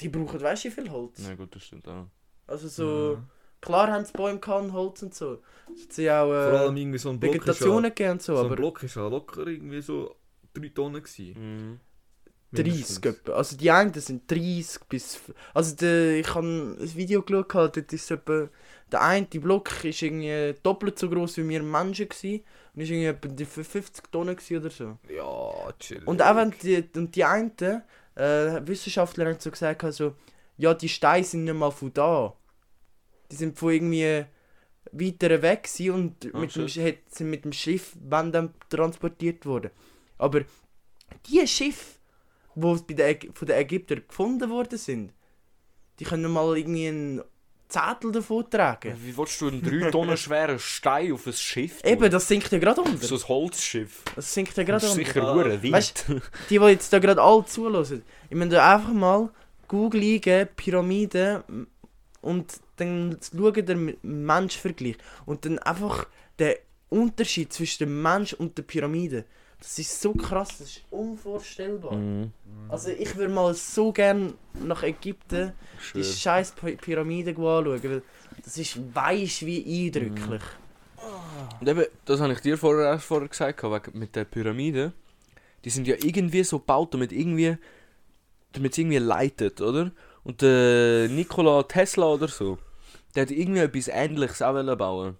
[0.00, 1.20] die brauchen weißt du wie viel Holz?
[1.26, 2.06] Na gut, das stimmt auch.
[2.46, 3.18] Also so,
[3.60, 5.42] klar haben sie Bäume gehabt Holz und so.
[5.74, 8.12] Es hat sie auch Vor äh, allem irgendwie so ein Block ist ja, Vegetationen gegeben
[8.12, 10.16] und so, so ein aber Block ist ja locker irgendwie so
[10.54, 11.34] 3 Tonnen gewesen.
[11.38, 11.80] Mhm.
[12.52, 12.98] 30 mindestens.
[13.06, 13.32] etwa.
[13.34, 15.20] Also die einen sind 30 bis...
[15.54, 18.48] Also der, ich habe ein Video geschaut, dort ist etwa...
[18.90, 22.44] Der eine Block ist irgendwie doppelt so groß wie wir Menschen gewesen.
[22.74, 24.98] Und ist irgendwie etwa die 50 Tonnen oder so.
[25.08, 26.02] Ja, chill.
[26.04, 27.52] Und auch wenn die, und die einen
[28.14, 30.14] äh, Wissenschaftler haben so gesagt, also,
[30.58, 32.34] ja, die Steine sind nicht mal von da.
[33.30, 34.26] Die sind von irgendwie
[34.92, 36.84] weiter weg und Ah, mit dem, shit.
[36.84, 39.70] hat- sind mit dem Schiff wenn dann transportiert worden.
[40.18, 40.42] Aber
[41.26, 41.98] die Schiffe,
[42.54, 45.12] die bei den von den Ägyptern gefunden worden sind,
[45.98, 47.22] die können mal irgendwie ein
[47.68, 48.94] Zettel davon tragen.
[49.02, 51.90] Wie willst du einen 3 Tonnen schweren Stein auf ein Schiff tun?
[51.90, 53.06] Eben, das sinkt ja gerade unter.
[53.06, 54.02] So ein Holzschiff.
[54.14, 55.04] Das sinkt ja gerade ist unter.
[55.06, 55.72] sicher hure wild.
[55.72, 56.04] Weißt
[56.50, 59.30] Die, die jetzt da gerade alle zuhören, ich meine einfach mal
[59.68, 61.44] Google eingeben, Pyramide
[62.20, 66.06] und dann schauen der Mensch-Vergleich und dann einfach
[66.38, 66.56] den
[66.90, 69.24] Unterschied zwischen dem Mensch und der Pyramide.
[69.62, 71.92] Das ist so krass, das ist unvorstellbar.
[71.94, 72.32] Mhm.
[72.68, 75.52] Also ich würde mal so gern nach Ägypten
[75.94, 76.04] die Schwör.
[76.04, 78.02] scheiß Py- Pyramiden anschauen, weil
[78.44, 80.42] das ist weisst wie eindrücklich.
[81.60, 84.92] Und eben, das habe ich dir vorher, vorher gesagt, wegen mit der Pyramide.
[85.64, 87.56] Die sind ja irgendwie so gebaut, damit irgendwie,
[88.52, 89.92] damit es irgendwie leitet, oder?
[90.24, 92.58] Und der Nikola Tesla oder so,
[93.14, 95.16] der hat irgendwie etwas Ähnliches auch bauen.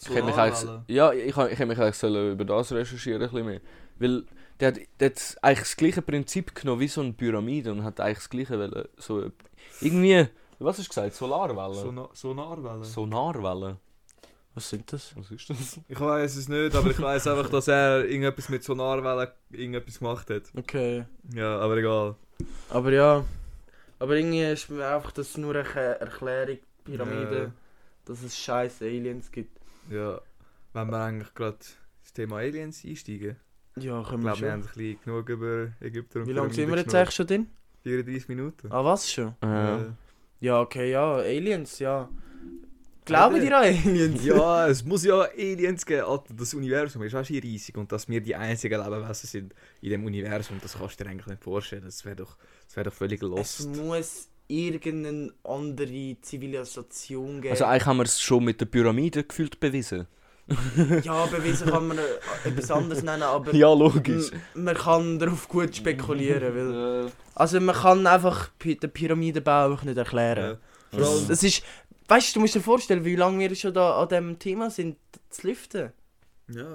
[0.00, 3.28] Ich hätte mich eigentlich, ja, ich, ich hätte mich eigentlich sollen über das recherchieren, ein
[3.30, 3.60] bisschen mehr.
[3.98, 4.24] Weil
[4.60, 8.00] der hat, der hat eigentlich das gleiche Prinzip genommen wie so eine Pyramide und hat
[8.00, 9.30] eigentlich das gleiche wollen, so
[9.80, 10.26] irgendwie,
[10.58, 11.74] was hast du gesagt, Solarwellen?
[11.74, 12.84] Sona Sonarwellen.
[12.84, 13.76] Sonarwellen?
[14.54, 15.14] Was sind das?
[15.16, 15.80] Was ist das?
[15.88, 20.30] Ich weiß es nicht, aber ich weiß einfach, dass er irgendetwas mit Sonarwellen irgendetwas gemacht
[20.30, 20.42] hat.
[20.56, 21.04] Okay.
[21.34, 22.16] Ja, aber egal.
[22.70, 23.24] Aber ja.
[24.00, 25.68] Aber irgendwie ist mir einfach das nur eine
[26.00, 27.50] Erklärung, Pyramide, Ja.
[28.04, 29.57] dass es scheiß Aliens gibt.
[29.90, 30.20] Ja,
[30.74, 33.36] wenn wir eigentlich gerade das Thema Aliens einsteigen.
[33.78, 34.70] Ja, Ich können wir glaube, wir haben schon.
[34.70, 37.46] ein bisschen genug über Ägypter und Wie lange sind wir jetzt eigentlich schon drin?
[37.84, 38.06] geschnurrt.
[38.06, 38.72] 34 Minuten.
[38.72, 39.34] Ah, was schon?
[39.42, 39.86] Äh,
[40.40, 42.08] Ja, okay, ja, Aliens, ja.
[43.04, 44.22] Glauben ihr an Aliens?
[44.24, 46.02] Ja, es muss ja Aliens geben.
[46.04, 49.90] Alter, das Universum ist auch schon riesig und dass wir die einzigen Lebewesen sind in
[49.90, 51.84] dem Universum, das kannst du dir eigentlich nicht vorstellen.
[51.84, 53.76] Das wäre doch, das wär doch völlig Es lost.
[53.76, 57.52] muss irgendeine andere Zivilisation geben.
[57.52, 60.06] Also eigentlich haben wir es schon mit der Pyramide gefühlt bewiesen.
[61.02, 62.02] ja, beweisen kann man äh,
[62.48, 64.30] etwas anderes nennen, aber Ja, logisch.
[64.54, 66.54] man kann darauf gut spekulieren.
[66.54, 70.56] Weil, also man kann einfach den Pyramidenbau einfach nicht erklären.
[70.92, 70.98] Ja.
[71.28, 71.62] Das ist,
[72.08, 74.96] weißt du, du musst dir vorstellen, wie lange wir schon da an dem Thema sind,
[75.28, 75.92] zu lüften.
[76.48, 76.66] ja.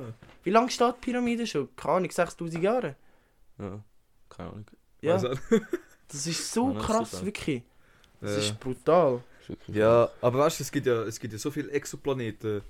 [0.44, 1.70] Wie lange steht die Pyramide schon?
[1.78, 2.96] Keine Ahnung, 6000 Jahre?
[3.58, 3.82] Ja,
[4.30, 4.66] keine Ahnung.
[5.02, 5.30] Ja, Also,
[6.13, 7.63] das ist so krass, wirklich.
[8.21, 9.21] Das äh, ist brutal.
[9.67, 12.62] Ja, aber weißt du, es gibt ja, es gibt ja so viele Exoplaneten.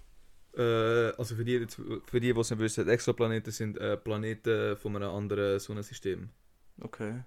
[0.57, 0.61] Äh,
[1.17, 1.65] also für die,
[2.05, 6.29] für die, die es nicht wissen, Exoplaneten sind äh, Planeten von einem anderen Sonnensystem.
[6.81, 7.23] Okay.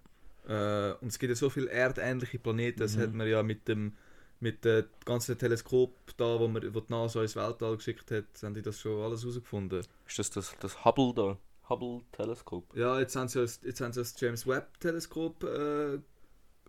[0.49, 3.01] Äh, und es gibt ja so viele erdähnliche Planeten, das Mhm.
[3.01, 3.93] hat man ja mit dem
[4.39, 8.53] mit dem ganzen Teleskop da, wo, man, wo die NASA ins Weltall geschickt hat, haben
[8.53, 9.83] die das schon alles herausgefunden.
[10.07, 11.39] Ist das das, das Hubble da?
[11.69, 12.77] Hubble-Teleskop?
[12.77, 15.99] Ja, jetzt haben sie das, jetzt haben sie das James Webb Teleskop äh,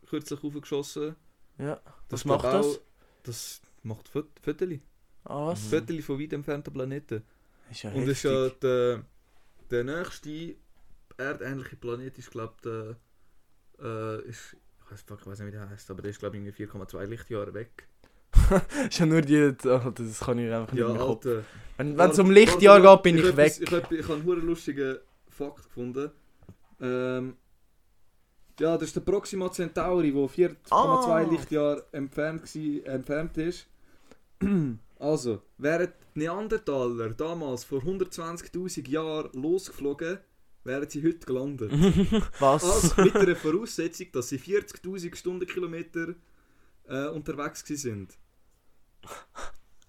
[0.08, 1.16] kürzlich aufgeschossen.
[1.58, 1.76] Ja.
[2.10, 2.66] Das Was macht glaub das?
[2.66, 2.80] auch-
[3.24, 4.80] Das macht Fotos.
[5.24, 5.64] Ah, was?
[5.66, 5.70] Mhm.
[5.70, 7.24] Fotos von weit entfernten Planeten.
[7.70, 9.04] Ist ja Und ist ja der,
[9.70, 10.56] der nächste
[11.18, 12.96] erdähnliche Planet ist glaube der
[13.84, 14.56] äh, ist
[14.86, 17.54] ich weiß, ich nicht wie der heißt, aber der ist glaube ich irgendwie 4,2 Lichtjahre
[17.54, 17.88] weg.
[18.92, 19.56] ja nur die.
[19.66, 21.26] Oh, das kann ich einfach nicht Ja, mehr Kopf.
[21.26, 21.44] Alter.
[21.78, 23.54] Wenn es um Lichtjahr geht, bin ich, weg.
[23.60, 24.98] Ich habe hab einen lustigen
[25.30, 26.12] Fakt gefunden.
[26.82, 27.36] Ähm,
[28.60, 31.20] ja, das ist der Proxima Centauri, der 4,2 Ah.
[31.22, 32.44] Lichtjahre entfernt,
[32.86, 33.68] entfernt ist.
[35.00, 40.18] Also, wären die Neandertaler damals vor 120.000 Jahren losgeflogen,
[40.64, 41.72] wären sie heute gelandet.
[42.40, 42.64] Was?
[42.64, 46.16] Also mit der Voraussetzung, dass sie 40.000 Stundenkilometer
[46.88, 48.18] äh, unterwegs gsi sind.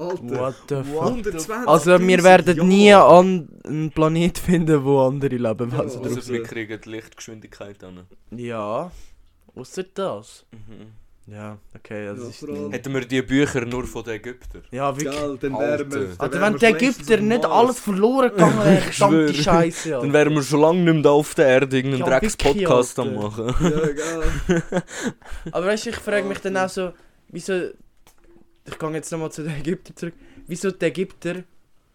[0.01, 1.03] Alter, What the fuck?
[1.03, 5.71] 120 Also wir werden nie an einen Planet finden, wo andere leben.
[5.73, 6.29] Ja, Also also- drauf.
[6.29, 8.07] wir kriegen die Lichtgeschwindigkeit an.
[8.31, 8.91] ja.
[9.57, 10.45] Außer das.
[10.53, 10.93] Mhm.
[11.35, 12.07] Ja, okay.
[12.15, 14.63] Das Ja, Hätten wir die Bücher nur von den Ägyptern?
[14.71, 15.19] ja, wirklich.
[15.19, 15.79] Gell, dann Alter.
[15.79, 15.99] wären wir.
[15.99, 17.53] dann Also wären wenn die Ägypter nicht Mars.
[17.53, 19.35] alles verloren gegangen wären, Ich verdammte.
[19.35, 20.01] Scheiße, ja.
[20.01, 23.21] Dann wären wir schon lange nicht mehr auf der Erde irgendeinen Ja, Drecks-Podcast am Alter.
[23.21, 23.55] machen.
[23.61, 23.87] Ja,
[24.61, 24.83] gell.
[25.51, 26.93] Aber weißt du, ich frage mich dann auch so,
[27.31, 27.71] wieso.
[28.71, 30.15] Ich gehe jetzt nochmal zu den Ägyptern zurück.
[30.47, 31.43] Wieso die Ägypter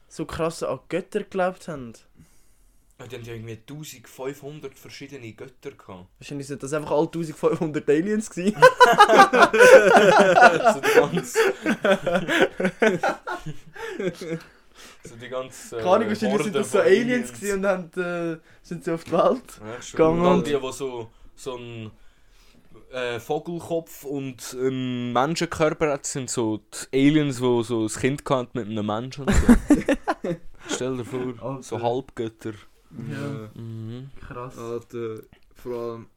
[0.08, 1.94] so krass an Götter geglaubt haben?
[3.10, 6.08] Die haben ja irgendwie 1500 verschiedene Götter gehabt.
[6.20, 8.56] Wahrscheinlich sind das einfach alle 1500 Aliens gewesen.
[10.74, 11.40] so die ganze.
[15.04, 15.76] so die ganze.
[15.76, 19.04] Äh, Keine Ahnung, wahrscheinlich sind das so Aliens gewesen und dann äh, sind sie auf
[19.04, 19.60] die Welt.
[19.60, 21.92] Ja, gegangen Und die, die so, so einen
[22.94, 26.58] äh, Vogelkopf und einen Menschenkörper hat, sind so
[26.92, 29.26] die Aliens, die so ein Kind hatten mit einem Menschen.
[29.26, 29.56] Und so.
[30.70, 31.64] Stell dir vor, Alter.
[31.64, 32.54] so Halbgötter.
[33.12, 33.50] Ja.
[33.60, 34.12] Mhm.
[34.28, 34.58] Krass.
[34.58, 35.20] Alter,
[35.56, 36.08] vor allem.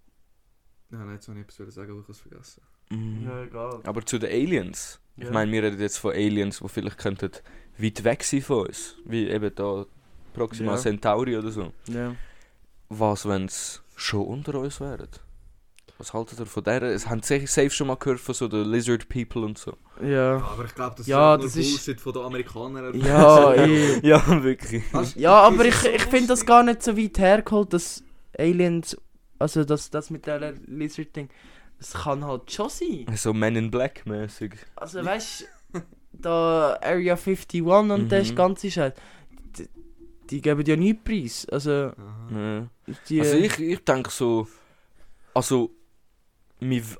[0.92, 2.62] Ja, nein, jetzt wollte ich etwas sagen, aber ich habe es vergessen.
[2.90, 3.24] Mhm.
[3.26, 3.80] Ja, egal.
[3.84, 5.00] Aber zu den Aliens.
[5.16, 5.24] Ja.
[5.26, 7.30] Ich meine, wir reden jetzt von Aliens, die vielleicht könnten
[7.78, 8.96] weit weg sein von uns.
[9.04, 9.86] Wie eben da
[10.34, 10.78] Proxima Ja.
[10.78, 11.72] Centauri oder so.
[11.88, 12.14] Ja.
[12.90, 15.08] Was, wenn es schon unter uns wären?
[15.98, 16.82] Was haltet ihr von der?
[16.82, 19.72] Es haben sicher safe schon mal gehört von so den Lizard People und so.
[20.02, 20.36] Ja.
[20.36, 23.00] aber ich glaube, das Ja, ist das nur ist- Bullshit von den Amerikanern.
[23.00, 24.06] Ja, eh.
[24.06, 24.82] Ja, wirklich.
[25.14, 28.04] Ja, aber ich, ich finde das gar nicht so weit hergeholt, dass
[28.38, 28.96] Aliens,
[29.38, 31.30] also das, das mit der Lizard-Ding,
[31.78, 33.06] das kann halt schon sein.
[33.16, 34.52] So Men in Black mäßig.
[34.76, 35.80] Also weißt du,
[36.12, 38.08] da Area 51 und Mhm.
[38.10, 38.92] das ganze Scheiß.
[40.30, 41.46] die geben ja nie Preis.
[41.50, 41.70] Also.
[41.70, 42.66] Ja.
[43.08, 44.48] die, Also ich, ich denke so,
[45.34, 45.70] also,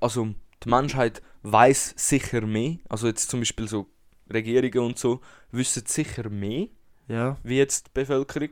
[0.01, 0.29] also
[0.65, 2.77] die Menschheit weiß sicher mehr.
[2.89, 3.87] Also jetzt zum Beispiel so
[4.33, 5.21] Regierungen und so
[5.53, 6.67] wissen sicher mehr,
[7.09, 7.37] ja.
[7.43, 8.51] wie jetzt die Bevölkerung.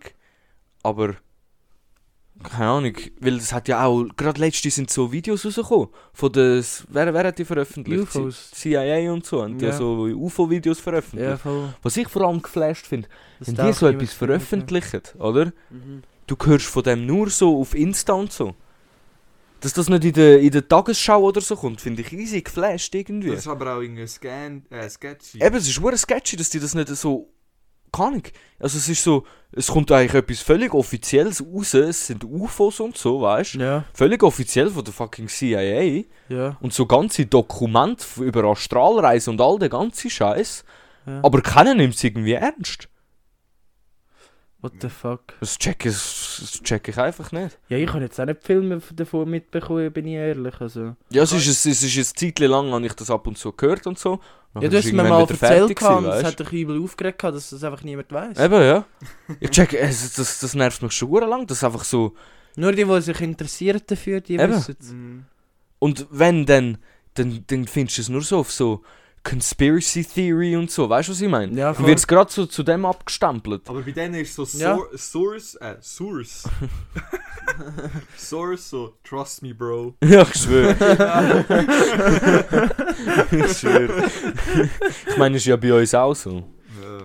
[0.83, 1.15] Aber
[2.43, 6.85] keine Ahnung, weil es hat ja auch, gerade letztens sind so Videos rausgekommen von des,
[6.89, 8.03] wer, wer hat die veröffentlicht?
[8.03, 8.51] UFOs.
[8.51, 9.73] CIA und so, haben die Ja.
[9.73, 11.31] so UFO-Videos veröffentlicht.
[11.31, 11.73] Ja, voll.
[11.83, 14.91] Was ich vor allem geflasht finde, Das wenn die so etwas veröffentlichen.
[14.91, 15.53] veröffentlichen, oder?
[15.71, 16.03] Mhm.
[16.27, 18.55] du hörst von dem nur so auf Insta und so.
[19.65, 22.95] Dass das nicht in der, in der Tagesschau oder so kommt, finde ich riesig geflasht
[22.95, 23.31] irgendwie.
[23.31, 25.43] Das ist aber auch irgendwie Scan, äh, sketchy.
[25.43, 27.31] Eben, es ist hure sketchy, dass die das nicht so.
[27.91, 28.23] Keine Ahnung.
[28.59, 32.99] Also es ist so, es kommt eigentlich etwas völlig Offizielles raus, es sind UFOs und
[32.99, 33.59] so, weißt du?
[33.61, 36.03] Ja, Völlig offiziell von der fucking CIA.
[36.29, 36.59] ja.
[36.61, 40.65] Und so ganze Dokumente über Astralreise und all der ganze Scheiß.
[41.07, 41.21] ja.
[41.23, 42.89] Aber keiner nimmt es irgendwie ernst.
[44.65, 45.21] What the fuck?
[45.41, 47.59] Das check, ich, das check ich einfach nicht.
[47.69, 50.59] Ja, ich habe jetzt auch nicht viel mehr davon mitbekommen, bin ich ehrlich.
[50.59, 50.97] Also.
[51.11, 53.87] Ja, es ist, es ist ein Zeit lang, habe ich das ab und zu gehört
[53.87, 54.21] und so.
[54.59, 57.83] Ja, du hast mir mal erzählt, und es hat dich übel aufgeregt, dass das einfach
[57.83, 58.39] niemand weiß.
[58.39, 58.87] Eben, ja.
[59.39, 62.15] Ich check, es, das, das nervt mich schon hure lang, das ist einfach so...
[62.57, 64.51] Nur die, die sich interessieren dafür, die Eben.
[64.51, 64.93] wissen es.
[64.93, 65.25] Mhm.
[65.79, 66.79] Und wenn dann,
[67.13, 68.83] dann, dann findest du es nur so auf so
[69.25, 71.59] Conspiracy Theory und so, weißt du, was ich meine?
[71.59, 73.63] Ja, Dann wird es gerade so zu dem abgestempelt.
[73.69, 74.77] Aber bei denen ist so Ja.
[74.77, 76.45] Sour Source, äh, Source.
[78.19, 79.95] Source, so, trust me, bro.
[80.05, 80.75] Ja, ich schwöre.
[83.33, 84.11] ich schwöre.
[85.09, 86.45] ich meine, ist ja bei uns auch so.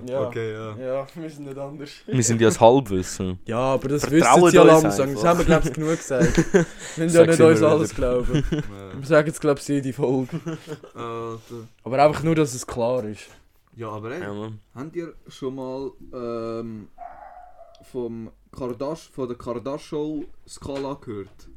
[0.06, 0.28] Ja, Ja.
[0.28, 0.76] okay, ja.
[0.78, 1.90] Ja, wir sind nicht anders.
[2.06, 3.40] Wir sind ja das Halbwissen.
[3.46, 4.92] Ja, aber das Vertraut wissen sie ja langsam.
[5.10, 5.16] einfach.
[5.16, 6.38] Das haben wir, glaube ich, genug gesagt.
[6.98, 8.24] Wir müssen ja nicht uns alles wieder.
[8.24, 8.44] glauben.
[9.00, 10.40] Wir sagen jetzt, glaube ich, jede Folge.
[10.94, 11.40] Alter.
[11.84, 13.28] Aber einfach nur, dass es klar ist.
[13.76, 16.88] Ja, aber ey, Ja, habt ihr schon mal ähm,
[17.92, 21.48] vom Kardash, von der Kardashian-Skala gehört?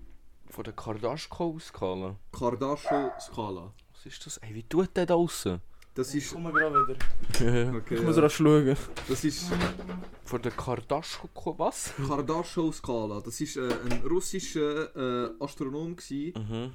[0.51, 2.16] Von der Kardashian-Skala.
[2.33, 3.73] Kardashian-Skala.
[3.95, 4.37] Was ist das?
[4.39, 5.61] Ey, wie tut der da draussen?
[5.95, 6.32] Das ist...
[6.32, 7.76] Kommen wir gerade wieder.
[7.76, 8.22] Okay, Ich muss ja.
[8.22, 8.76] rasch schauen.
[9.09, 9.51] Das ist
[10.24, 11.28] Von der Kardashian...
[11.59, 11.93] Was?
[12.09, 13.20] Kardashian-Skala.
[13.20, 16.32] Das ist äh, ein russischer äh, Astronom gsi.
[16.36, 16.72] Mhm.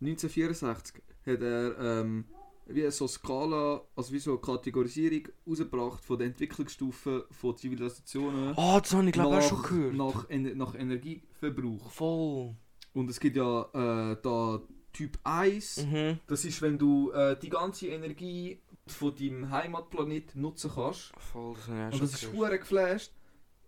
[0.00, 2.24] 1964 hat er ähm,
[2.66, 8.80] wie so Skala, also wie so eine Kategorisierung rausgebracht von den Entwicklungsstufen von Zivilisationen Ah,
[8.80, 9.94] das habe ich glaube ich auch schon gehört.
[9.94, 11.90] nach, nach Energieverbrauch.
[11.90, 12.56] Voll.
[12.92, 14.60] Und es gibt ja äh, da
[14.96, 15.84] Typ 1.
[15.84, 16.20] Mhm.
[16.26, 21.12] Das ist, wenn du äh, die ganze Energie von deinem Heimatplanet nutzen kannst.
[21.18, 22.36] Voll, das habe ich auch Und schon das ist gehört.
[22.36, 23.12] hure geflasht.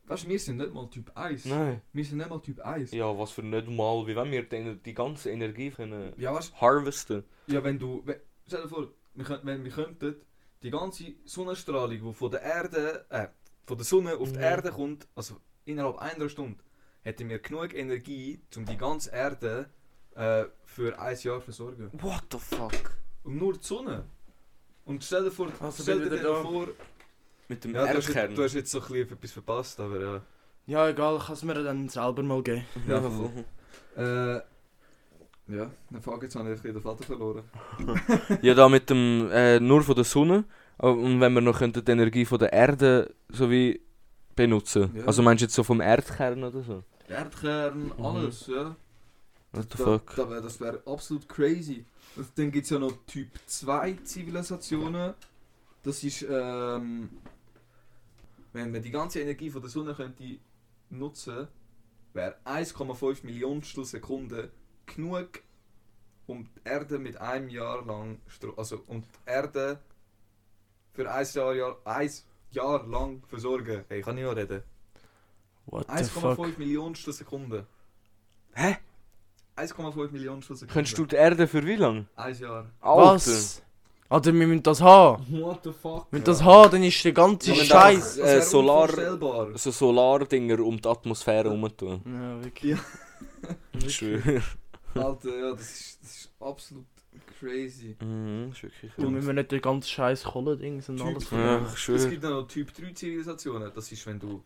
[0.07, 1.45] Weißt du, wir sind nicht mal Typ 1.
[1.45, 1.83] Nein.
[1.93, 2.93] Wir sind nicht mal Typ 1.
[2.93, 6.59] Ja, was für nicht mal, wie wenn wir die, die ganze Energie können Ja, weißt
[6.61, 7.25] harvesten.
[7.47, 8.03] Ja, wenn du.
[8.47, 10.17] Stell dir vor, wir könnt, wenn wir könnten
[10.63, 13.27] die ganze Sonnenstrahlung, die von der Erde, äh,
[13.67, 14.43] von der Sonne auf die Mhm.
[14.45, 16.65] Erde kommt, also innerhalb einer Stunde,
[17.03, 19.69] hätten wir genug Energie, um die ganze Erde
[20.19, 21.91] äh, für ein Jahr versorgen.
[21.93, 22.73] What the fuck?
[23.25, 24.05] Und nur die Sonne.
[24.85, 26.35] Und stell dir vor, Also stell dir da.
[26.43, 26.69] vor,
[27.49, 28.29] Mit dem ja, du, hast, Erdkern.
[28.31, 30.21] jetzt- du hast jetzt so ein bisschen etwas verpasst, aber ja.
[30.67, 32.65] Ja, egal, ich kann es mir dann selber mal geben.
[32.87, 33.31] Ja, voll.
[33.97, 34.41] Äh,
[35.51, 37.45] ja, dann frage jetzt habe ich den Vater verloren.
[38.43, 40.45] ja, da mit dem, äh, nur von der Sonne.
[40.77, 43.81] Und wenn wir noch könnten die Energie von der Erde so wie
[44.37, 44.91] benutzen.
[44.95, 45.05] Ja.
[45.07, 46.85] Also meinst du jetzt so vom Erdkern oder so?
[47.09, 48.05] Erdkern, Mhm.
[48.05, 48.77] alles, ja.
[49.59, 50.15] What the Da- fuck?
[50.17, 51.85] Da, wär- das wäre absolut crazy.
[52.17, 55.15] Und dann gibt es ja noch Typ 2 Zivilisationen.
[55.83, 57.11] Das ist, ähm,
[58.53, 60.39] wenn man die ganze Energie von der Sonne könnte
[60.91, 61.49] nutzen,
[62.15, 64.51] wäre 1,5 Millionstel Sekunden
[64.87, 65.43] genug,
[66.27, 68.21] um die Erde mit einem Jahr lang,
[68.57, 69.79] also um die Erde
[70.93, 72.11] für ein Jahr, Jahr, ein
[72.51, 73.85] Jahr lang versorgen.
[73.89, 74.63] Hey, ich kann nicht noch reden.
[75.67, 76.39] What the fuck?
[76.39, 77.67] 1,5 Millionstel Sekunden.
[78.55, 78.79] Hä?
[79.59, 80.73] 1,5 Millionstel Sekunden.
[80.75, 82.07] Könntest du die Erde für wie lang?
[82.17, 82.67] Ein Jahr.
[82.81, 83.63] Was?
[84.11, 85.27] Alter, wir müssen das haben.
[85.43, 86.07] What the fuck?
[86.11, 88.17] Wenn wir das haben, dann ist der ganze Ja, Scheiß.
[88.19, 89.59] äh, Solar-.
[89.59, 92.01] So Solardinger um die Atmosphäre herum tun.
[92.07, 92.79] Ja, wirklich.
[93.87, 94.43] Ich schwöre.
[94.95, 96.85] Alter, ja, das ist, das ist absolut
[97.39, 97.97] crazy.
[98.01, 101.61] Mhm, ist wirklich Und wenn wir nicht den ganzen Scheiß Kohle-Dings und alles Ja,
[101.95, 103.71] Es gibt noch Typ 3 Zivilisationen.
[103.75, 104.43] Das ist, wenn du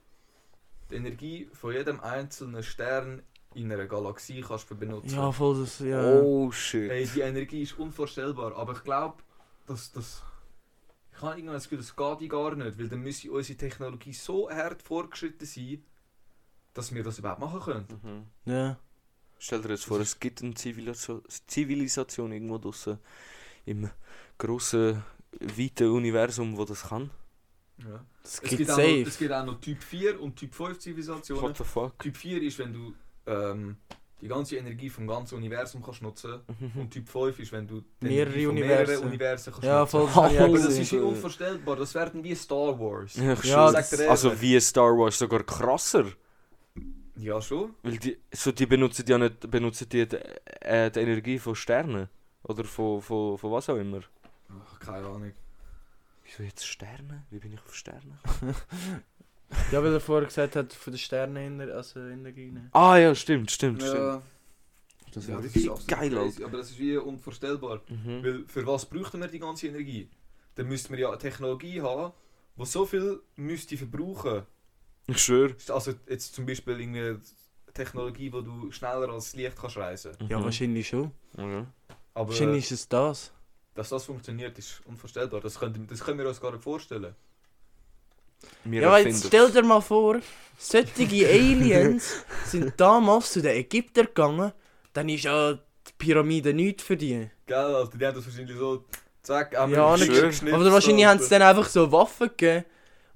[0.91, 3.23] die Energie von jedem einzelnen Stern
[3.55, 5.15] in einer Galaxie kannst du benutzen.
[5.15, 6.21] Ja, voll das, ja.
[6.21, 6.91] Oh shit.
[6.91, 9.23] Hey, die Energie ist unvorstellbar, aber ich glaube,
[9.67, 10.23] dass das.
[11.15, 14.51] Ich habe irgendwann das Gefühl, das geht gar nicht, weil dann müsste unsere Technologie so
[14.51, 15.85] hart fortgeschritten sein,
[16.75, 17.87] dass wir das überhaupt machen können.
[18.03, 18.53] Mhm.
[18.53, 18.79] Ja.
[19.39, 22.99] Stell dir jetzt vor, es gibt eine Zivilisation, Zivilisation irgendwo draussen
[23.65, 23.91] im
[24.39, 25.03] grossen,
[25.41, 27.11] weiten Universum, wo das kann.
[27.79, 28.05] Ja.
[28.23, 31.43] Das Es, gibt auch es gibt auch noch Typ 4 und Typ 5 Zivilisationen.
[31.43, 31.99] What the fuck?
[31.99, 32.95] Typ 4 ist, wenn du
[33.27, 33.77] ähm,
[34.21, 36.41] die ganze Energie vom ganzen Universum kannst nutzen
[36.77, 38.87] Und Typ 5 ist, wenn du die Mehrere Energie von Universen.
[38.87, 39.91] mehreren Universen kannst Ja, nutzen.
[39.91, 40.31] voll.
[40.33, 41.77] ich auch Aber das ist ja unvorstellbar.
[41.77, 43.17] Das werden wie Star Wars.
[43.17, 46.05] Ja, ich Ja, das- also wie Star Wars sogar krasser.
[47.17, 47.75] Ja, schon.
[47.83, 50.17] Weil die, so die benutzen ja nicht benutzen die, die,
[50.61, 52.09] äh, die Energie von Sternen.
[52.45, 54.01] Oder von, von, von was auch immer.
[54.49, 55.33] Ach, keine Ahnung.
[56.25, 57.25] Wieso jetzt Sterne?
[57.31, 58.19] Wie bin ich auf Sterne?
[59.71, 62.47] Ja, weil er vorher gesagt hat, von den Sternen in also Energie.
[62.51, 62.69] nehmen.
[62.73, 63.97] Ah ja, stimmt, stimmt, stimmt.
[63.97, 64.23] Ja,
[65.13, 66.23] Das ja, wäre das ist geil, Alter.
[66.31, 67.83] crazy, Aber das ist wie unvorstellbar.
[67.89, 68.23] Mhm.
[68.25, 70.09] Weil für was bräuchten wir die ganze Energie?
[70.55, 72.13] Dann müssten wir ja eine Technologie haben,
[72.57, 74.43] die so viel müsste verbrauchen.
[75.07, 75.55] Ich schwöre.
[75.69, 77.21] Also jetzt zum Beispiel eine
[77.75, 80.13] Technologie, wo du schneller als das Licht kannst reisen.
[80.29, 80.45] Ja, Mhm.
[80.45, 81.11] wahrscheinlich schon.
[82.15, 83.33] Aber Wahrscheinlich ist es das.
[83.75, 85.41] dass das funktioniert, ist unvorstellbar.
[85.41, 87.15] Das können, das können wir uns gar nicht vorstellen.
[88.65, 90.21] Wir Ja, erfinden jetzt stell dir mal vor,
[90.59, 90.93] solche
[91.29, 94.53] Aliens sind damals zu den Ägyptern gegangen,
[94.93, 97.29] dann ist ja die Pyramide nichts für die.
[97.47, 98.85] Gell, Alter, die haben das wahrscheinlich so,
[99.23, 100.33] zack, einmal Ja, schön.
[100.53, 102.65] Aber wahrscheinlich haben sie dann einfach so Waffen gegeben.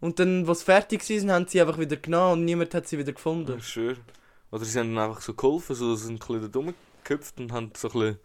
[0.01, 3.13] Und dann, was fertig waren, haben sie einfach wieder genommen und niemand hat sie wieder
[3.13, 3.59] gefunden.
[3.59, 3.97] Ich schwöre.
[4.51, 7.73] Oder sie haben dann einfach so geholfen, so sind ein bisschen dumm geköpft und haben
[7.77, 8.19] so ein bisschen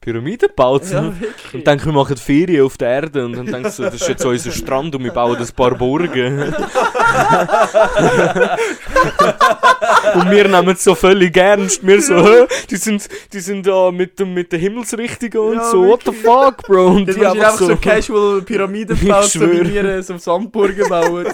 [0.00, 0.82] Pyramiden gebaut.
[0.92, 1.64] Ja, und wirklich.
[1.64, 3.24] denken, wir machen Ferien auf der Erde.
[3.24, 6.38] Und dann denkst du, das ist jetzt unser Strand und wir bauen ein paar Burgen.
[10.14, 11.84] und wir nehmen es so völlig ernst.
[11.86, 12.46] Wir so, hä?
[12.70, 16.12] Die sind, die sind da mit, dem, mit der Himmelsrichtung und Ja, so, what the
[16.12, 16.86] fuck, Bro?
[16.88, 17.76] Und Das die einfach einfach so, so.
[17.76, 21.26] casual Pyramiden gebaut, so wie wir so Sandburgen bauen.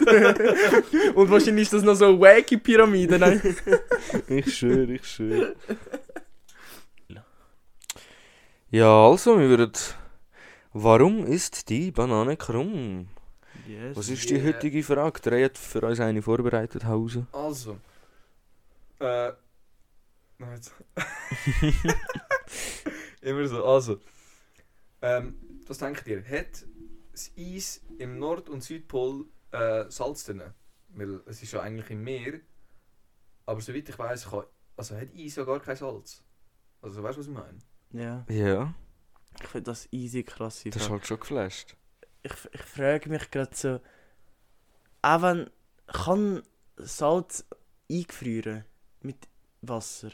[1.15, 3.23] und wahrscheinlich ist das noch so wacky Pyramiden.
[4.29, 5.55] Ich schwöre, ich schwöre.
[8.73, 9.71] Ja, also, wir würden.
[10.73, 13.07] Warum ist die Banane krumm?
[13.69, 13.95] Yes.
[13.95, 14.47] Was ist die Yeah.
[14.47, 15.21] heutige Frage?
[15.21, 17.27] Der hat für uns eine vorbereitet, Hause.
[17.33, 17.77] Also.
[18.99, 19.33] Äh.
[20.39, 20.73] Nein, jetzt.
[23.21, 23.63] Immer so.
[23.63, 24.01] Also.
[25.03, 25.35] Ähm,
[25.67, 26.25] was denkt ihr?
[26.25, 26.65] Hat
[27.13, 30.45] das Eis im Nord- und Südpol äh, Salz drin?
[30.95, 32.41] Weil es ist ja eigentlich im Meer.
[33.45, 34.45] Aber soweit ich weiß, kann,
[34.79, 36.23] also hat Eis ja gar kein Salz.
[36.81, 37.59] Also weißt du, was ich meine?
[37.93, 38.75] Ja, Ja,
[39.41, 40.63] ich finde das easy krass.
[40.65, 41.77] das ist halt schon geflasht.
[42.23, 43.81] ich, ich frage mich gerade so,
[45.03, 45.51] auch wenn
[45.87, 46.43] kann
[46.77, 47.45] Salz
[47.91, 48.65] eingefrieren
[49.01, 49.17] mit
[49.61, 50.11] Wasser?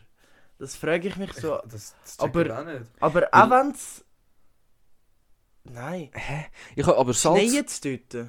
[0.59, 1.61] Das frage ich mich so.
[1.68, 2.91] das, das check aber- ich auch nicht.
[3.01, 4.05] Aber auch wenn es.
[5.64, 6.11] Nein.
[6.74, 7.37] Ich habe aber Salz.
[7.43, 8.26] Nein, jetzt dort.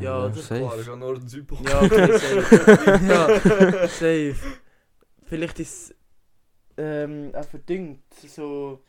[0.00, 0.80] Ja, das- Klar, safe.
[0.80, 1.58] ist ja Nord- und Südpol.
[1.68, 3.00] Ja, okay, safe.
[3.06, 4.36] ja, safe.
[5.26, 5.94] Vielleicht ist es
[6.76, 8.00] ähm, auch verdünnt.
[8.26, 8.80] So,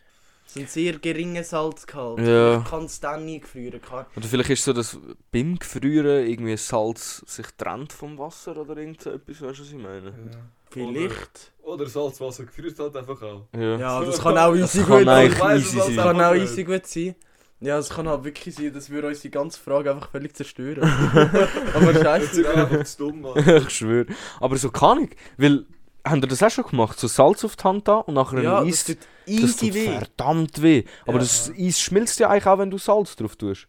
[0.46, 2.20] so ein sehr geringer Salzgehalt.
[2.20, 2.60] Ja.
[2.60, 3.82] Ich kann es dann nie gefrieren.
[3.82, 4.06] Kann.
[4.16, 4.98] Oder vielleicht ist es so, dass
[5.32, 9.70] beim Gefrieren irgendwie Salz sich trennt vom Wasser oder irgend so etwas, weißt du, was
[9.70, 10.08] ich meine?
[10.08, 10.40] Ja.
[10.70, 11.52] Vielleicht.
[11.62, 13.48] Oder Salzwasser gefriert halt einfach auch.
[13.56, 13.78] Ja.
[13.78, 15.58] Ja, das kann auch Das easy kann gut eigentlich sein.
[15.58, 17.16] easy Das kann auch easy gut sein.
[17.62, 20.84] Ja, es kann halt wirklich sein, dass wir unsere ganze Frage einfach völlig zerstören.
[21.74, 22.42] Aber Das scheiße.
[22.42, 23.38] ist einfach zu dumm, Mann.
[23.64, 24.08] ich schwöre.
[24.42, 25.12] Aber so kann ich.
[25.38, 25.66] Weil,
[26.06, 27.00] haben ihr das auch schon gemacht?
[27.00, 28.84] So Salz auf die Hand da und nachher ein Ja, das Eis.
[28.86, 28.98] tut
[29.42, 29.88] Das tut weh.
[29.98, 30.84] verdammt weh.
[31.04, 31.20] Aber Ja.
[31.20, 33.68] das Eis schmilzt ja eigentlich auch, wenn du Salz drauf tust.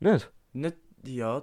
[0.00, 0.30] Nicht?
[0.52, 1.42] Nicht, ja,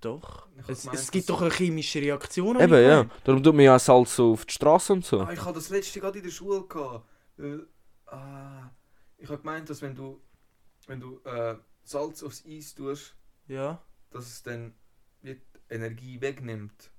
[0.00, 0.48] doch.
[0.66, 2.60] Es, gemeint, es gibt das- doch eine chemische Reaktion.
[2.60, 3.06] Eben, ja.
[3.24, 5.20] Darum tut man ja auch Salz so auf die Straße und so.
[5.20, 6.62] Ah, ich hatte das letzte gerade in der Schule.
[6.66, 7.06] Gehabt.
[7.36, 7.66] Weil,
[8.06, 8.70] ah,
[9.18, 10.20] ich habe gemeint, dass wenn du,
[10.86, 13.14] wenn du äh, Salz aufs Eis tust,
[13.48, 13.80] Ja.
[14.10, 14.74] dass es dann
[15.68, 16.90] Energie wegnimmt.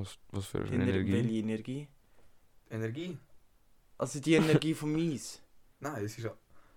[0.00, 1.12] Was, was für eine Ener Energie?
[1.12, 1.88] Welche Energie?
[2.70, 3.18] Energie?
[3.98, 5.42] Also die Energie vom Eis.
[5.80, 6.32] Nein, es ist ja,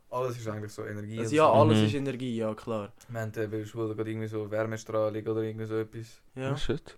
[0.10, 1.20] alles ist eigentlich so Energie.
[1.20, 1.86] Also ja, alles Mhm.
[1.86, 2.94] ist Energie, ja klar.
[3.10, 6.22] Wir haben bei der Schule gerade irgendwie so Wärmestrahlung oder irgendwie so etwas.
[6.36, 6.54] Ja.
[6.54, 6.98] Oh, shit.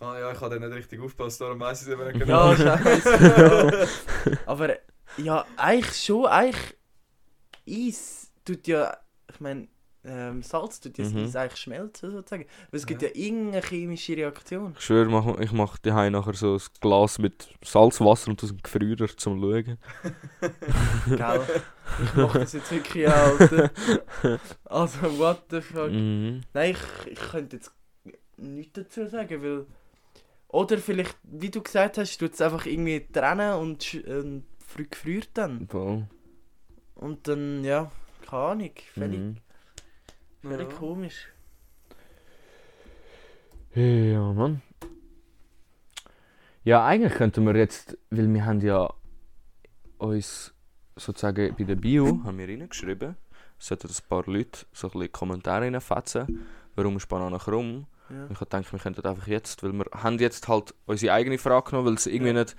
[0.00, 2.52] Ah, ja, ich habe dann nicht richtig aufgepasst, darum weiss ich es eben nicht Ja,
[2.52, 2.56] genau.
[2.56, 3.88] scheiße.
[4.30, 4.38] ja.
[4.46, 4.76] Aber
[5.18, 6.76] ja, eigentlich schon, eigentlich
[7.68, 8.96] Eis tut ja,
[9.32, 9.68] ich meine,
[10.06, 11.30] ähm, Salz tut das Mhm.
[11.34, 12.44] Eigentlich schmelzen sozusagen.
[12.70, 13.14] Weil es gibt ja, Ja.
[13.14, 14.74] irgendeine chemische Reaktion.
[14.78, 18.60] Ich schwöre, mach, ich mache daheim nachher so ein Glas mit Salzwasser und das ein
[18.62, 19.78] Gefrierer zum Schauen.
[21.06, 21.40] Gell?
[22.04, 23.70] Ich mache das jetzt wirklich auch, Alter.
[24.64, 25.90] Also, what the fuck.
[25.90, 26.40] Mhm.
[26.52, 26.72] Nein,
[27.06, 27.72] ich, ich könnte jetzt
[28.36, 29.66] nichts dazu sagen, weil.
[30.48, 35.30] Oder vielleicht, wie du gesagt hast, tut es einfach irgendwie trennen und, und früh gefriert
[35.34, 35.66] dann.
[35.68, 36.06] Voll.
[36.94, 37.90] Und dann, ja,
[38.28, 39.36] keine Ahnung, völlig, Mhm.
[40.44, 40.78] Völlig Ja.
[40.78, 41.28] komisch.
[43.74, 44.62] Ja, Mann.
[46.62, 48.88] Ja, eigentlich könnten wir jetzt, weil wir haben ja
[49.98, 50.54] uns
[50.96, 53.16] sozusagen bei der Bio haben wir reingeschrieben,
[53.58, 57.86] es sollten ein paar Leute so ein bisschen Kommentare reinfetzen, warum ist Banane krumm?
[58.10, 58.28] Ja.
[58.30, 61.88] Ich denke, wir könnten einfach jetzt, weil wir haben jetzt halt unsere eigene Frage genommen,
[61.88, 62.40] weil sie irgendwie Ja.
[62.44, 62.56] nicht,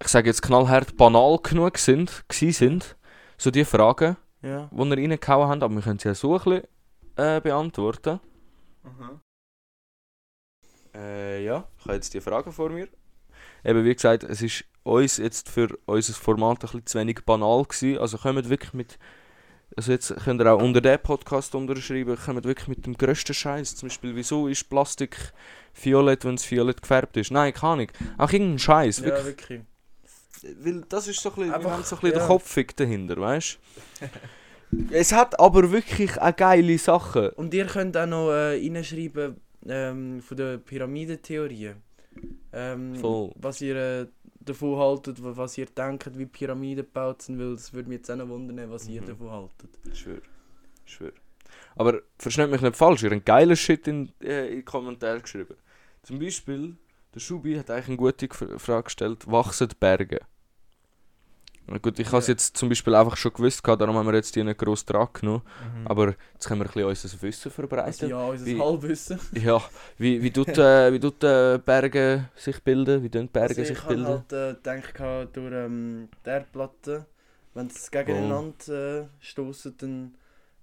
[0.00, 2.96] ich sage jetzt knallhart, banal genug sind, gsi sind.
[3.38, 4.68] So die Fragen, Ja.
[4.72, 6.62] die wir reingehauen haben, aber wir können sie ja so ein bisschen
[7.16, 8.20] äh, beantworten.
[8.82, 9.20] Mhm.
[10.94, 12.88] Äh, ja, ich habe jetzt die Frage vor mir.
[13.64, 17.64] Eben wie gesagt, es ist uns jetzt für unser Format ein bisschen zu wenig banal
[17.64, 17.98] gewesen.
[17.98, 18.98] Also kommt wirklich mit,
[19.76, 23.76] also jetzt könnt ihr auch unter dem Podcast unterschreiben, kommt wirklich mit dem grössten Scheiß.
[23.76, 25.32] Zum Beispiel, wieso ist Plastik
[25.80, 27.30] violett, wenn es violett gefärbt ist?
[27.30, 27.88] Nein, keine Ahnung.
[28.18, 29.26] Auch irgendein Scheiß, Ja, wirklich.
[29.26, 29.60] wirklich.
[30.60, 32.24] Weil das ist so ein bisschen, Einfach, so ein bisschen ja.
[32.24, 33.58] den Kopffick dahinter, weißt
[34.00, 34.90] du?
[34.90, 37.28] es hat aber wirklich auch geile Sachen.
[37.30, 39.36] Und ihr könnt auch noch äh, reinschreiben
[39.68, 41.72] ähm, von der Pyramidentheorie.
[42.52, 43.32] Ähm, Voll.
[43.36, 44.06] was ihr äh,
[44.40, 48.10] davon haltet, wa- was ihr denkt, wie Pyramiden gebaut sind, weil das würde mich jetzt
[48.10, 49.06] auch noch wundern, was ihr Mhm.
[49.06, 49.96] davon haltet.
[49.96, 50.18] Schwör.
[50.84, 51.12] Schwör.
[51.76, 55.54] Aber versteht mich nicht falsch, ihr habt geilen Shit in, äh, in die Kommentare geschrieben.
[56.02, 56.76] Zum Beispiel,
[57.14, 58.28] der Schubi hat eigentlich eine gute
[58.58, 60.20] Frage gestellt: Wachsen die Berge?
[61.66, 64.14] Na gut, ich habe es jetzt zum Beispiel einfach schon gewusst, gehabt, darum haben wir
[64.14, 65.42] jetzt die nicht gross dran genommen.
[65.80, 65.86] Mhm.
[65.86, 68.08] Aber jetzt können wir ein bisschen unser Wissen Also verbreiten.
[68.10, 69.20] ja, unser Wie- Halbwissen.
[69.32, 69.62] Ja,
[69.96, 73.02] wie, wie tut, äh, wie tut äh, Berge sich bilden?
[73.02, 74.08] Wie tun die Berge Also sich ich habe bilden?
[74.08, 77.06] halt äh, gedacht, durch ähm, die Erdplatte,
[77.54, 80.14] wenn sie gegeneinander äh, stoßen, dann,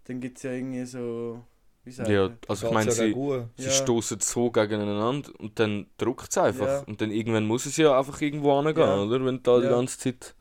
[0.06, 1.44] dann gibt es ja irgendwie so.
[1.86, 2.38] Wie sagt ja, man?
[2.48, 3.46] also ich meine, sie, Gut.
[3.56, 3.72] sie Ja.
[3.72, 6.68] stoßen so gegeneinander und dann drückt es einfach.
[6.68, 6.80] Ja.
[6.82, 9.02] Und dann irgendwann muss es ja einfach irgendwo hingehen, Ja.
[9.02, 9.24] oder?
[9.26, 10.36] Wenn da die ganze Zeit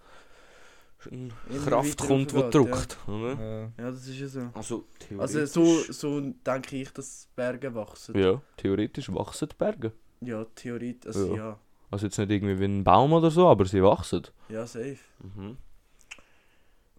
[0.98, 2.98] Kraft weiter kommt, die drückt.
[3.06, 3.34] Oder?
[3.34, 3.60] Ja.
[3.84, 4.40] Ja, das ist ja so.
[4.52, 4.84] Also
[5.16, 5.50] Also theoretisch.
[5.52, 8.18] so, so denke ich, dass Berge wachsen.
[8.18, 9.92] Ja, theoretisch wachsen die Berge.
[10.20, 11.06] Ja, theoretisch.
[11.14, 11.36] Also, Ja.
[11.36, 11.58] ja.
[11.90, 14.26] Also jetzt nicht irgendwie wie ein Baum oder so, aber sie wachsen.
[14.48, 14.66] ja.
[14.66, 14.98] safe.
[15.22, 15.56] Mhm.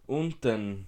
[0.06, 0.86] Und dann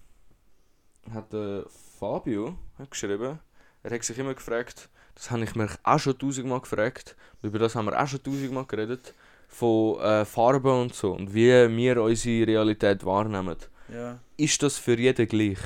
[1.12, 1.66] hat der
[1.98, 3.38] Fabio hat geschrieben,
[3.82, 7.74] er hat sich immer gefragt, das habe ich mir auch schon tausendmal gefragt, über das
[7.76, 9.14] haben wir auch schon tausendmal geredet,
[9.52, 13.56] von äh, Farben und so und wie wir unsere Realität wahrnehmen.
[13.92, 14.18] Ja.
[14.36, 15.58] Ist das für jeden gleich?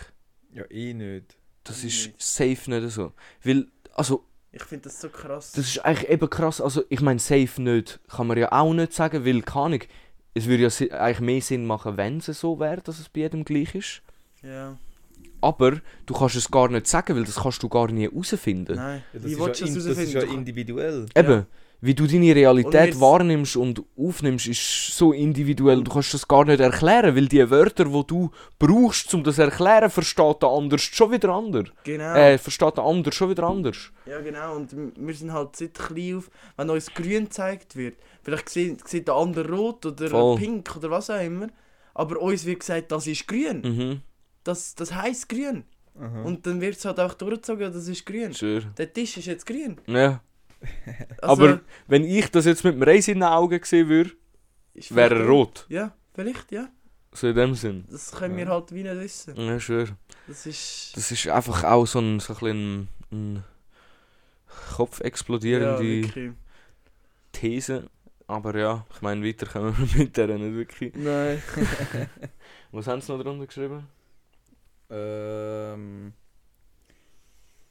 [0.53, 1.37] ja, eh nicht.
[1.64, 2.14] Das Nicht.
[2.18, 3.12] ist safe nicht so.
[3.45, 5.53] Weil, also, Ich finde das so krass.
[5.53, 8.93] das ist eigentlich eben krass, also ich meine safe nicht, kann man ja auch nicht
[8.93, 9.80] sagen, weil, keine
[10.34, 13.45] es würde ja eigentlich mehr Sinn machen, wenn es so wäre, dass es bei jedem
[13.45, 14.03] gleich ist.
[14.43, 14.76] ja.
[15.43, 18.74] Aber du kannst es gar nicht sagen, weil das kannst du gar nie herausfinden.
[18.76, 19.03] Nein.
[19.12, 21.07] Ja, das, Wie ist ja, das das ist ja individuell.
[21.14, 21.47] Eben, Ja.
[21.80, 25.82] Wie du deine Realität Und wahrnimmst und aufnimmst, ist so individuell.
[25.84, 29.42] Du kannst das gar nicht erklären, weil die Wörter, die du brauchst, um das zu
[29.42, 31.68] erklären, versteht der andere schon wieder anders.
[31.84, 32.14] Genau.
[32.14, 33.76] Äh, versteht der andere schon wieder anders.
[34.06, 34.56] Ja, genau.
[34.56, 39.06] Und wir sind halt seit klein auf, wenn uns grün gezeigt wird, vielleicht sieht, sieht
[39.08, 40.36] der andere rot oder Voll.
[40.38, 41.48] pink oder was auch immer.
[41.94, 43.60] Aber uns wird gesagt, das ist grün.
[43.62, 44.00] Mhm,
[44.44, 45.64] Das, das heisst grün.
[45.98, 46.22] Aha.
[46.24, 48.32] Und dann wird es halt auch durchgezogen, das ist grün.
[48.32, 48.62] sure.
[48.76, 49.78] Der Tisch ist jetzt grün.
[49.86, 50.20] Ja.
[51.20, 54.12] Also, Aber wenn ich das jetzt mit dem Reis in den Augen sehen würde,
[54.90, 55.66] wäre er rot.
[55.68, 56.68] Ja, vielleicht, ja.
[57.12, 57.84] So in dem Sinn.
[57.90, 58.50] Das können wir Ja.
[58.50, 59.36] halt wie nicht wissen.
[59.36, 59.96] Ja, sure.
[60.26, 60.92] Das ist.
[60.96, 63.44] Das ist einfach auch so ein, so ein, bisschen ein
[64.76, 66.32] Kopf ja, explodierende wirklich.
[67.32, 67.88] These.
[68.26, 70.94] Aber ja, ich meine, weiter kommen wir mit der nicht wirklich.
[70.94, 71.40] Nein.
[72.72, 73.86] Was haben sie noch drunter geschrieben?
[74.90, 76.12] Ähm,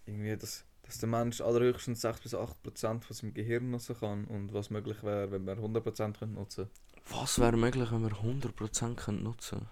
[0.05, 4.25] irgendwie, dass, dass der Mensch allerhöchstens 6 bis 8 Prozent von seinem Gehirn nutzen kann
[4.25, 6.69] und was möglich wäre, wenn wir 100 Prozent nutzen
[7.09, 9.67] Was wäre möglich, wenn wir 100% können nutzen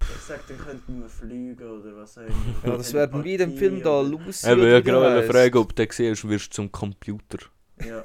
[0.00, 2.34] Ich sag, dann könnten wir fliegen oder was auch immer.
[2.64, 4.50] Ja, das wäre wie in dem Film da, Lucy.
[4.50, 5.30] Eben, ja, genau, eine heisst.
[5.30, 7.38] Frage, ob du siehst, wirst du zum Computer.
[7.84, 8.02] Ja.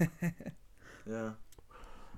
[1.08, 1.38] ja.